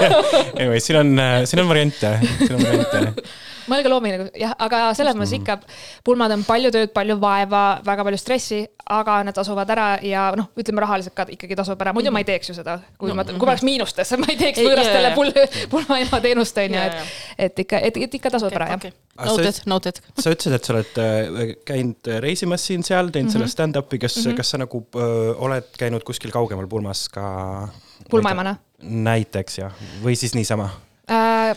[0.58, 1.10] anyway, siin on,
[1.48, 3.02] siin on variante, siin on variante.
[3.70, 5.58] mõelge loominguliselt, jah, aga selles mõttes ikka
[6.06, 10.50] pulmad on palju tööd, palju vaeva, väga palju stressi, aga need tasuvad ära ja noh,
[10.58, 13.26] ütleme rahaliselt ka ikkagi tasub ära, muidu ma ei teeks ju seda, kui no, ma,
[13.28, 15.32] kui ma oleks miinustes, ma ei teeks võõrastele pul-,
[15.72, 18.92] pulmaema teenust on ju, et et ikka, et, et ikka tasub ära jah.
[19.12, 19.98] Aga Noted sa-, noted.
[20.16, 23.44] sa ütlesid, et sa oled äh, käinud reisimas siin-seal, teinud mm -hmm.
[23.44, 24.36] selle stand-up'i, kas mm, -hmm.
[24.36, 27.68] kas sa nagu öö, oled käinud kuskil kaugemal pulmas ka?
[28.10, 28.56] Pulmaemana??
[28.82, 30.70] näiteks jah, või siis niisama?
[31.10, 31.56] Äh,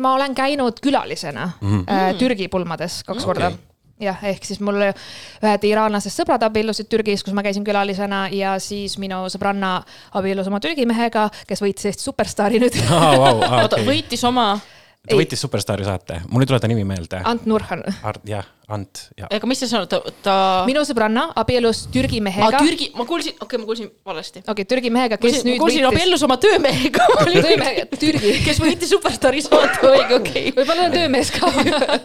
[0.00, 1.92] ma olen käinud külalisena mm -hmm.
[1.92, 3.26] äh, Türgi pulmades kaks okay.
[3.26, 3.52] korda
[4.00, 8.98] jah, ehk siis mul ühed iraanlasest sõbrad abiellusid Türgis, kus ma käisin külalisena ja siis
[9.00, 9.78] minu sõbranna
[10.18, 12.76] abiellus oma Türgi mehega, kes võitis Eesti superstaari nüüd.
[12.90, 13.86] vau, oota, okei.
[13.88, 14.58] võitis oma,
[15.06, 17.20] ta võitis Superstaari saate, mul ei tule ta nimi meelde.
[17.24, 17.82] Ant Nurhan.
[18.26, 19.28] Jah, Ant, jah.
[19.30, 20.32] aga mis sa sõnad, ta, ta...,
[20.66, 22.48] minu sõbranna abiellus Türgi mehega.
[22.48, 24.42] aa Türgi, ma kuulsin, okei okay,, ma kuulsin valesti.
[24.42, 25.92] okei okay,, Türgi mehega, kes kuulsin, nüüd kuulsin võitis.
[25.94, 27.06] abiellus oma töömehega.
[27.46, 28.32] töömehe, Türgi.
[28.48, 30.50] kes võitis Superstaari saate, õige, okei.
[30.56, 31.52] võib-olla on töömees ka.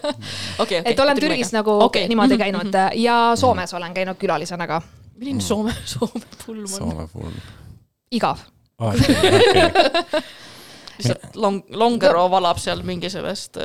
[0.67, 2.05] okei, et olen Türgis nagu okay.
[2.11, 4.83] niimoodi käinud ja Soomes olen käinud külalisena ka.
[5.17, 6.77] milline Soome, Soome pulm on?
[6.77, 7.41] Soome pulm.
[8.13, 8.45] igav.
[11.01, 13.57] Lihtsalt long, Longero valab seal mingisugust,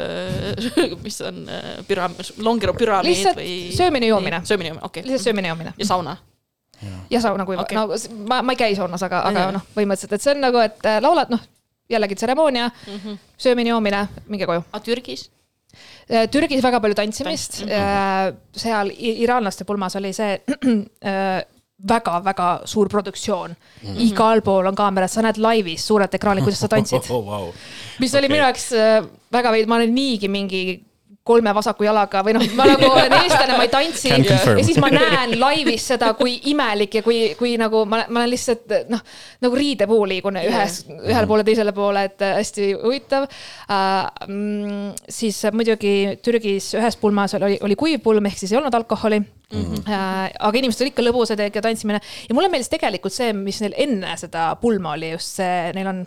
[1.05, 1.43] mis see on,
[1.89, 3.53] püramiid, Longero püramiid Lihtsalt või?
[3.77, 4.41] söömine-joomine.
[4.49, 5.29] söömine, joomine, okei lihtsalt.
[5.29, 5.75] söömine-joomine.
[5.79, 6.17] ja sauna.
[7.11, 10.27] ja sauna kuiva okay., no ma, ma ei käi saunas, aga, aga noh, põhimõtteliselt, et
[10.27, 11.45] see on nagu, et äh, laulad, noh,
[11.93, 13.19] jällegi tseremoonia mm, -hmm.
[13.39, 14.65] söömine-joomine, minge koju.
[14.73, 15.31] aga Türgis?
[16.31, 18.37] Türgis väga palju tantsimist Tants- mm, -hmm.
[18.57, 20.41] seal iraanlaste pulmas oli see,
[21.77, 23.89] väga-väga suur produktsioon mm.
[23.89, 24.01] -hmm.
[24.01, 27.51] igal pool on kaamerad, sa näed laivis suurelt ekraanilt, kuidas sa tantsid, oh, wow.
[28.01, 28.35] mis oli Okei.
[28.35, 30.63] minu jaoks äh, väga veidi, ma olen niigi mingi
[31.27, 34.91] kolme vasaku jalaga või noh, ma nagu olen eestlane, ma ei tantsi ja siis ma
[34.93, 39.03] näen laivis seda, kui imelik ja kui, kui nagu ma, ma olen lihtsalt noh,
[39.45, 44.95] nagu riidepuu liigun ühes, ühele poole, teisele poole, et äh, hästi huvitav uh,.
[45.17, 49.63] Siis muidugi Türgis ühes pulmas oli, oli kuiv pulm ehk siis ei olnud alkoholi mm.
[49.63, 49.85] -hmm.
[49.87, 53.75] Uh, aga inimesed olid ikka lõbusad ja tantsimine ja mulle meeldis tegelikult see, mis neil
[53.77, 56.05] enne seda pulma oli, just see, neil on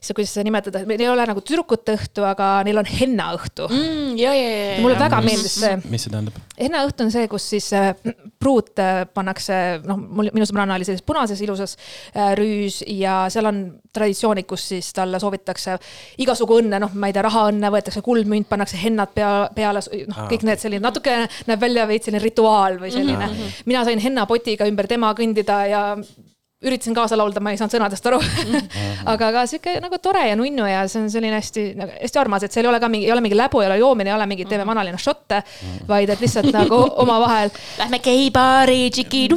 [0.00, 3.82] see, kuidas seda nimetada, neil ei ole nagu tüdrukute õhtu, aga neil on hennaõhtu mm..
[3.82, 4.16] mm,.
[4.20, 5.04] ja, ja, ja, mulle ja.
[5.06, 5.74] väga meeldis see.
[5.88, 6.38] mis see tähendab?
[6.58, 7.90] hennaõhtu on see, kus siis äh,
[8.40, 11.76] pruut äh, pannakse, noh, mul, minu sõbranna oli sellises punases ilusas
[12.14, 13.62] äh, rüüs ja seal on
[13.94, 15.78] traditsioonid, kus siis talle soovitakse
[16.22, 20.46] igasugu õnne, noh, ma ei tea, rahaõnne, võetakse kuldmünt, pannakse hennad pea, peale, noh, kõik
[20.48, 21.14] need selline natuke
[21.48, 23.36] näeb välja veits selline rituaal või selline mm.
[23.36, 23.62] -hmm.
[23.70, 25.82] mina sain hennapotiga ümber tema kõndida ja
[26.64, 28.18] üritasin kaasa laulda, ma ei saanud sõnadest aru.
[29.12, 32.46] aga ka sihuke nagu tore ja nunnu ja see on selline hästi nagu hästi armas,
[32.46, 34.26] et seal ei ole ka mingi, ei ole mingi läbu, ei ole joomine, ei ole
[34.30, 35.40] mingi teeme vanalinna šotte,
[35.88, 37.52] vaid et lihtsalt nagu omavahel.
[37.78, 39.36] Lähme geibaari, tšikid,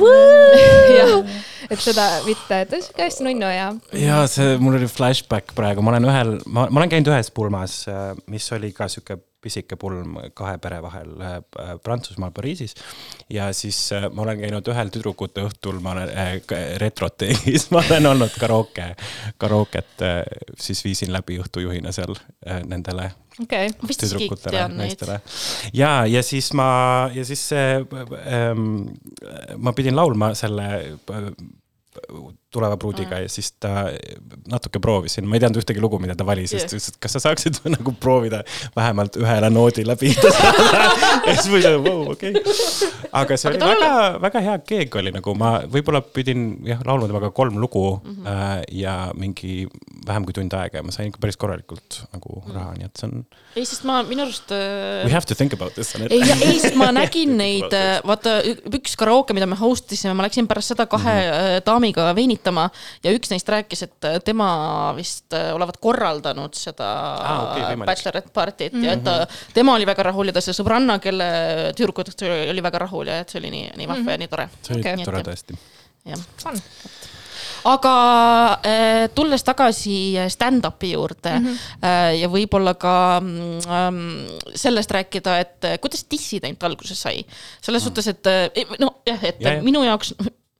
[1.69, 3.69] et seda mitte, et sihuke hästi nunnu ja
[4.01, 7.83] ja see, mul oli flashback praegu, ma olen ühel, ma, ma olen käinud ühes pulmas,
[8.31, 11.37] mis oli ka sihuke pisike pulm kahe pere vahel äh,
[11.83, 12.75] Prantsusmaal Pariisis.
[13.29, 17.83] ja siis äh, ma olen käinud ühel tüdrukute õhtul, ma olen äh, k- retroteegis, ma
[17.85, 18.91] olen olnud karooke,
[19.41, 20.21] karooket äh,
[20.59, 23.95] siis viisin läbi õhtujuhina seal äh, nendele okei okay..
[23.97, 25.21] tüdrukutele, naistele.
[25.73, 28.67] ja, ja siis ma, ja siis see ähm,,
[29.57, 31.31] ma pidin laulma selle äh,
[32.51, 33.85] tuleva pruudiga ja siis ta
[34.51, 37.15] natuke proovisin, ma ei teadnud ühtegi lugu, mida ta valis, siis ta ütles, et kas
[37.15, 38.43] sa saaksid nagu proovida
[38.75, 40.81] vähemalt ühele noodi läbi saada.
[41.27, 42.33] ja siis ma ütlesin, vau, okei.
[43.21, 43.93] aga see oli tal väga,
[44.27, 48.11] väga hea keeg oli nagu ma võib-olla pidin jah, laulma temaga kolm lugu mm.
[48.17, 48.27] -hmm.
[48.27, 49.67] äh, ja mingi
[50.07, 52.55] vähem kui tund aega ja ma sain ikka päris korralikult nagu Mhm.
[52.55, 53.25] raha, nii et see on,
[53.55, 55.93] ei, sest ma minu arust äh, we have to think about this.
[55.95, 57.73] ei, ei, sest ma nägin neid,
[58.07, 61.65] vaata ü- üks karaoke, mida me host isime, ma läksin pärast seda kahe mm -hmm.
[61.65, 62.40] daamiga veinitama
[63.03, 64.49] ja üks neist rääkis, et äh, tema
[64.97, 66.89] vist äh, olevat korraldanud seda
[67.51, 67.89] okei, võimalik.
[67.91, 68.85] bachelorette party't mm -hmm.
[68.85, 71.29] ja et ta, tema oli väga rahul ja ta see sõbranna, kelle
[71.77, 74.11] tüdrukutest oli, väga rahul ja et see oli nii, nii vahva mm -hmm.
[74.11, 74.49] ja nii tore.
[74.61, 75.05] see oli okay.
[75.05, 75.57] tore tõesti.
[76.05, 76.61] jah fun.
[77.63, 77.93] aga
[78.65, 81.57] äh, tulles tagasi stand-up'i juurde mm -hmm.
[81.83, 87.25] äh, ja võib-olla ka mm, ähm, sellest rääkida, et äh, kuidas dissident alguse sai.
[87.61, 89.63] selles suhtes, et äh, nojah, et ja, ja.
[89.63, 90.13] minu jaoks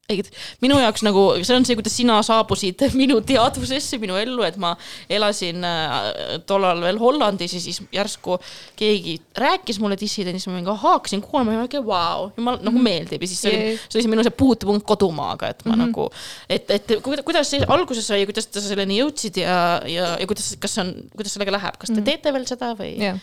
[0.09, 0.23] ei,
[0.63, 4.73] minu jaoks nagu see on see, kuidas sina saabusid minu teadvusesse, minu ellu, et ma
[5.11, 8.37] elasin äh, tollal veel Hollandis ja siis järsku
[8.79, 13.23] keegi rääkis mulle dissidendist, ma mingi ahhaa, hakkasin kuulama ja mingi vau, jumal nagu meeldib
[13.23, 15.85] ja siis see oli see oli see minu see puutepunkt kodumaaga, et ma mm -hmm.
[15.87, 16.09] nagu,
[16.49, 19.55] et, et kuida- kuidas see alguse sai ja kuidas te selleni jõudsid ja,
[19.87, 22.09] ja, ja kuidas, kas on, kuidas sellega läheb, kas te mm -hmm.
[22.09, 22.91] teete veel seda või?
[22.99, 23.19] jah,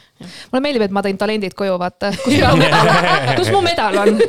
[0.52, 2.12] mulle meeldib, et ma tõin talendid koju, vaata.
[3.38, 4.20] kus mu medal on?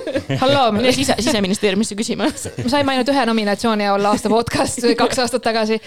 [0.41, 2.29] halloo, sise, siseministeeriumisse küsima.
[2.57, 5.81] Me saime ainult ühe nominatsiooni ja olla aasta podcast kaks aastat tagasi.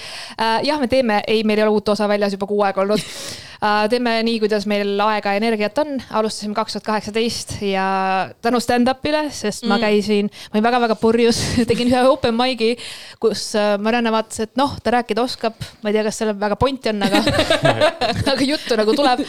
[0.62, 3.00] jah, me teeme, ei, meil ei ole uut osa väljas juba kuu aega olnud.
[3.90, 7.84] Teeme nii, kuidas meil aega ja energiat on, alustasime kaks tuhat kaheksateist ja
[8.42, 11.38] tänu stand-up'ile, sest ma käisin, ma olin väga-väga purjus,
[11.70, 12.72] tegin ühe open mic'i,
[13.22, 16.58] kus äh, Marianne vaatas, et noh, ta rääkida oskab, ma ei tea, kas sellel väga
[16.58, 17.20] pointi on, aga,
[18.34, 19.22] aga juttu nagu tuleb.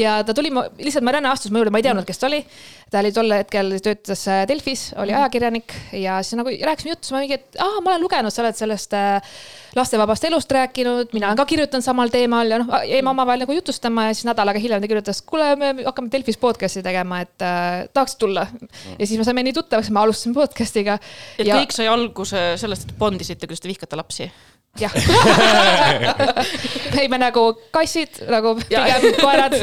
[0.00, 0.50] ja ta tuli,
[0.82, 2.42] lihtsalt Marianne astus mu juurde, ma ei teadnud, kes ta oli.
[2.90, 5.74] ta oli tol hetkel, töötas äh, Delfis, oli ajakirjanik.
[5.94, 8.58] Ja siis nagu rääkisime juttu, siis ma mingi, et aa, ma olen lugenud, sa oled
[8.58, 9.38] sellest äh,
[9.76, 14.08] lastevabast elust rääkinud, mina olen ka kirjutanud samal teemal ja noh, jäime omavahel nagu jutustama
[14.08, 17.84] ja siis nädal aega hiljem ta kirjutas, kuule, me hakkame Delfis podcast'i tegema, et äh,
[17.92, 18.46] tahaks tulla.
[18.98, 20.98] ja siis me saime nii tuttavaks, me alustasime podcast'iga.
[21.38, 24.30] et kõik sai alguse sellest, et bondisite, kuidas te vihkate lapsi.
[24.80, 24.92] jah.
[27.00, 29.56] ei, me nagu kassid nagu pigem koerad.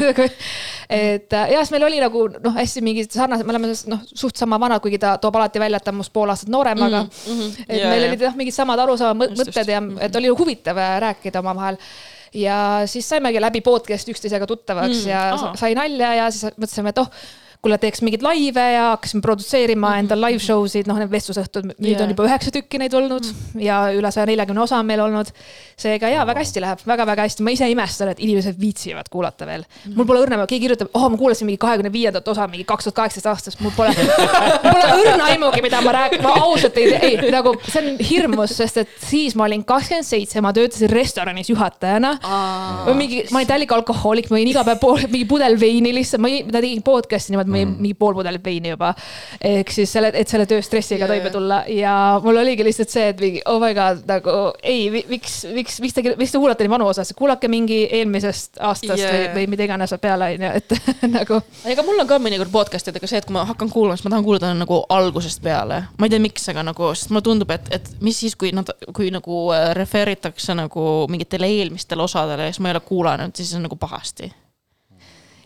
[0.94, 4.36] et äh, jah, siis meil oli nagu noh, hästi mingid sarnased, me oleme noh, suht
[4.40, 7.04] sama vanad, kuigi ta toob alati välja, et ta on must pool aastat noorem, aga
[7.04, 7.64] mm, -hmm.
[7.68, 8.08] et Ja, meil ja.
[8.12, 11.78] olid jah, mingid samad arusaamad, mõtted ja et oli huvitav äh, rääkida omavahel
[12.34, 15.38] ja siis saimegi läbi podcast'i üksteisega tuttavaks Mm, mm, ja aa.
[15.38, 17.08] sa- sai nalja ja siis mõtlesime, et oh,
[17.64, 20.04] kuule, teeks mingeid laive ja hakkasime produtseerima mm -hmm.
[20.04, 22.04] endal live show sid, noh, need vestlusõhtud, nüüd Jaa.
[22.04, 23.60] on juba üheksa tükki neid olnud mm.
[23.64, 25.32] ja üle saja neljakümne osa on meil olnud.
[25.76, 29.46] seega jaa, väga hästi läheb väga,, väga-väga hästi, ma ise imestan, et inimesed viitsivad kuulata
[29.46, 29.90] veel mm.
[29.90, 29.96] -hmm.
[29.96, 32.96] mul pole õrna, keegi kirjutab, oh, ma kuulasin mingi kahekümne viiendat osa mingi kaks tuhat
[33.00, 33.90] kaheksateist aastast, mul pole,
[34.64, 38.56] mul pole õrna aimugi, mida ma räägin, ma ausalt ei ei nagu see on hirmus,
[38.56, 42.14] sest et siis ma olin kakskümmend seitse, ma töötasin restoranis juhatajana
[42.94, 46.30] mingi, ma olin täielik alkohoolik, ma jõin iga päev pool, mingi pudel veini lihtsalt, ma
[46.32, 48.92] jõin- ma tegin podcast'i niimoodi, mingi, mingi pool pudelit veini juba.
[49.40, 51.36] ehk siis selle, et selle tööstressiga Jaa, toime jaa.
[51.38, 51.94] tulla ja
[52.24, 56.04] mul oligi lihtsalt see, et mingi oh my god, nagu ei, miks, miks, miks te,
[56.18, 59.94] miks te kuulate nii vanu osasid, kuulake mingi eelmisest aastast Jaa, või või mida iganes
[60.00, 60.74] peale on ju, et
[61.18, 61.40] nagu
[61.70, 64.14] ega mul on ka mõnikord podcast idega see, et kui ma hakkan kuulama, siis ma
[64.14, 65.82] tahan kuulata nagu algusest peale.
[65.98, 68.70] ma ei tea, miks, aga nagu, sest mulle tundub, et, et mis siis, kui nad,
[68.96, 73.54] kui nagu äh, refereeritakse nagu mingitele eelmistele osadele ja siis ma ei ole kuulanud, siis
[73.58, 74.32] on nagu pahasti.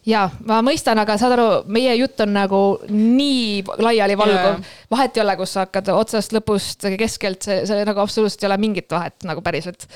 [0.08, 5.36] Ja ma mõistan, aga saad aru, meie jutt on nagu nii laialivalguv vahet ei ole,
[5.40, 9.44] kus sa hakkad otsast, lõpust, keskelt, see, see nagu absoluutselt ei ole mingit vahet nagu
[9.44, 9.86] päriselt.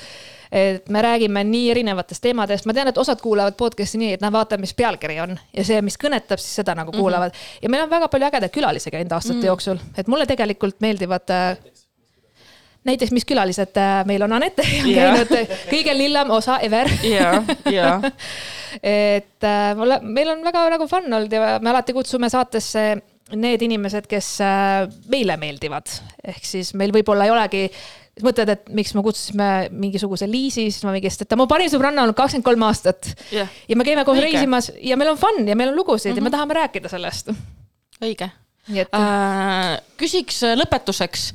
[0.53, 4.33] et me räägime nii erinevatest teemadest, ma tean, et osad kuulavad podcast'i nii, et nad
[4.33, 7.39] vaatavad, mis pealkiri on ja see, mis kõnetab, siis seda nagu kuulavad mm.
[7.39, 7.63] -hmm.
[7.63, 9.47] ja meil on väga palju ägedaid külalisi käinud aastate mm -hmm.
[9.47, 11.57] jooksul, et mulle tegelikult meeldivad äh,
[12.87, 15.13] näiteks, mis külalised äh, meil on, Anette on Jaa.
[15.13, 17.31] käinud äh, kõige lillem osa ever ja,
[17.71, 17.95] ja
[18.81, 22.93] et äh, mulle, meil on väga nagu fun olnud ja me alati kutsume saatesse
[23.39, 24.27] need inimesed, kes
[25.09, 25.87] meile meeldivad.
[26.27, 27.61] ehk siis meil võib-olla ei olegi,
[28.21, 31.71] mõtled, et miks me kutsusime mingisuguse Liisi, siis ma mingi, sest et ta mu parim
[31.71, 33.13] sõbranna on olnud kakskümmend kolm aastat.
[33.33, 34.27] jah, ja me käime koos Õige.
[34.27, 36.21] reisimas ja meil on fun ja meil on lugusid mm -hmm.
[36.21, 37.31] ja me tahame rääkida sellest.
[38.03, 38.29] õige
[38.71, 39.81] et äh,.
[39.99, 41.25] küsiks äh, lõpetuseks,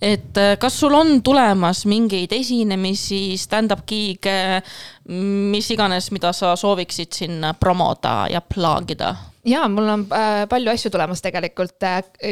[0.00, 4.62] et äh, kas sul on tulemas mingeid esinemisi, stand-up gig'e,
[5.08, 9.14] mis iganes, mida sa sooviksid siin promoda ja plaagida?
[9.48, 10.02] ja mul on
[10.50, 11.84] palju asju tulemas tegelikult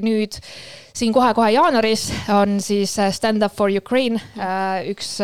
[0.05, 0.37] nüüd
[0.93, 4.21] siin kohe-kohe jaanuaris on siis Stand Up for Ukraine
[4.91, 5.15] üks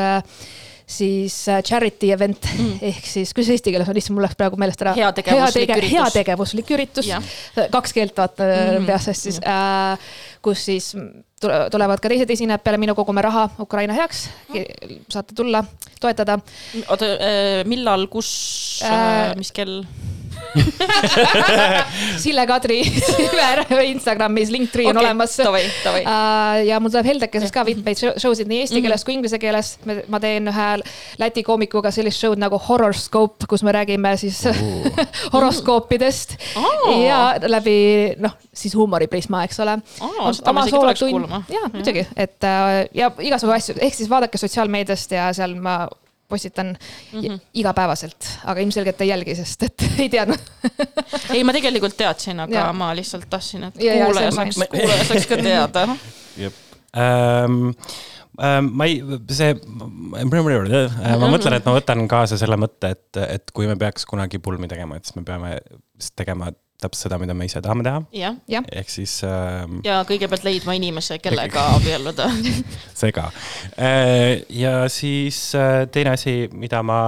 [0.92, 2.78] siis äh, charity event mm.
[2.92, 4.94] ehk siis, kuidas eesti keeles on, issand, mul läks praegu meelest ära.
[4.98, 5.96] Heategevuslik üritus.
[5.96, 7.32] heategevuslik üritus Jah.,
[7.72, 8.86] kaks keelt vaata mm -hmm.
[8.90, 9.98] peas sees siis äh,,
[10.42, 10.92] kus siis
[11.40, 14.28] tule- tulevad ka teised esinejad peale minu, kogume raha Ukraina heaks.
[15.08, 15.64] saate tulla,
[16.00, 16.38] toetada.
[16.88, 17.06] oota,
[17.66, 18.30] millal, kus
[18.82, 19.82] Äh, äh,, mis kell?
[22.22, 25.36] Sille Kadri Siver Instagramis, linktree on Okei, olemas.
[25.38, 26.02] davai.
[26.66, 28.82] ja mul tuleb Heldekeses ka mitmeid show- sid nii eesti Mhm.
[28.86, 29.72] keeles kui inglise keeles.
[30.08, 30.68] ma teen ühe
[31.18, 34.42] Läti koomikuga sellist show'd nagu Horoscope, kus me räägime siis
[35.34, 36.92] horoskoopidest Aa.
[37.06, 39.78] ja läbi noh, siis huumoriprisma, eks ole.
[40.00, 41.42] Aa, seda ma isegi tuleks kuulama.
[41.52, 45.88] ja muidugi, et äh, ja igasugu asju, ehk siis vaadake sotsiaalmeediast ja seal ma
[46.32, 47.26] postitan mm Mhm.
[47.26, 47.40] -hmm.
[47.62, 50.40] igapäevaselt, aga ilmselgelt ei jälgi, sest et ei teadnud.
[51.34, 52.72] ei, ma tegelikult teadsin, aga ja.
[52.72, 55.88] ma lihtsalt tahtsin, et Ja- ja kuulaja on saaks, kuulaja saaks ka teada.
[56.36, 56.52] jep
[56.96, 57.70] ähm,.
[58.42, 58.94] Ähm, ma ei,
[59.28, 64.40] see, ma mõtlen, et ma võtan kaasa selle mõtte, et, et kui me peaks kunagi
[64.42, 65.58] pulmi tegema, et siis me peame
[66.16, 66.48] tegema
[66.82, 68.02] täpselt seda, mida me ise tahame teha.
[68.80, 72.28] ehk siis ähm, ja kõigepealt leidma inimese, kellega abielluda.
[73.00, 73.28] see ka.
[74.62, 77.00] ja siis äh, teine asi, mida ma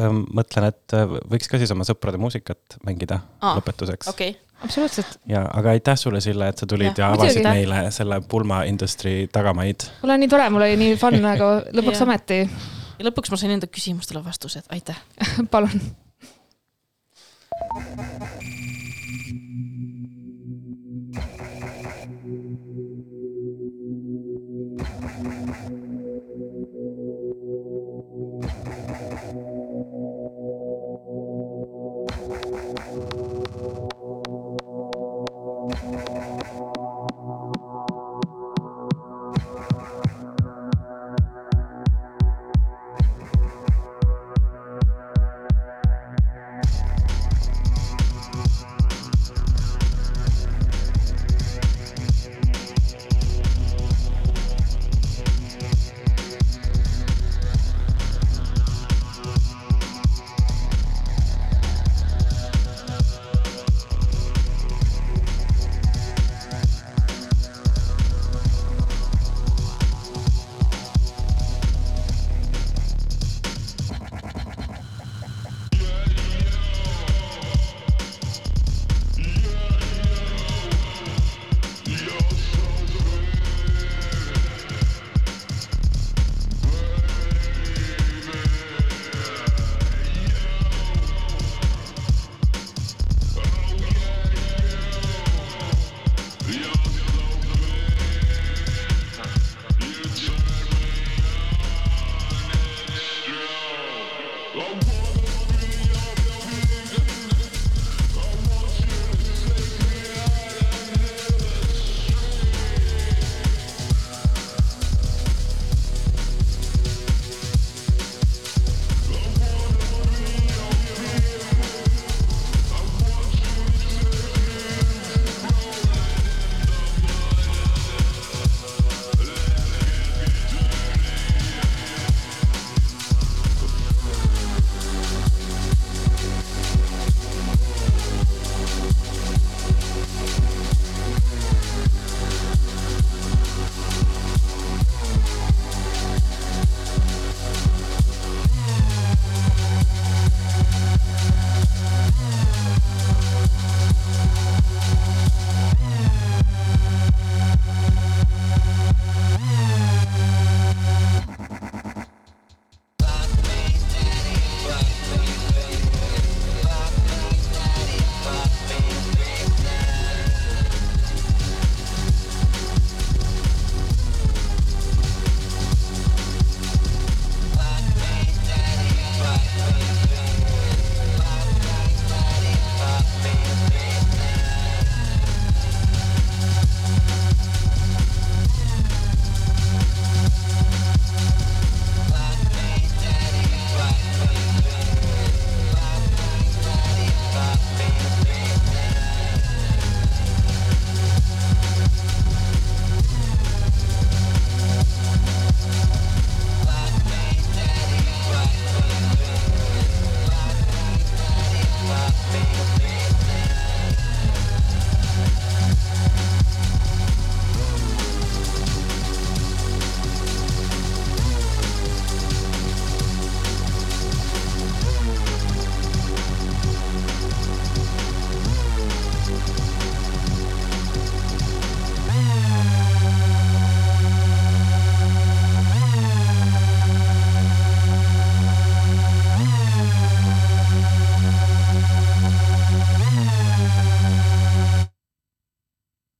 [0.00, 4.10] ähm, mõtlen, et äh, võiks ka siis oma sõprade muusikat mängida Aa, lõpetuseks.
[4.12, 5.18] okei, absoluutselt.
[5.30, 7.64] ja, aga aitäh sulle, Sille, et sa tulid ja, ja avasid muidugi.
[7.64, 9.88] meile selle pulmaindustry tagamaid.
[10.04, 12.06] mul on nii tore, mul oli nii fun, aga lõpuks Jah.
[12.08, 12.40] ometi,
[12.98, 14.98] ja lõpuks ma sain enda küsimustele vastused, aitäh.
[15.52, 15.82] palun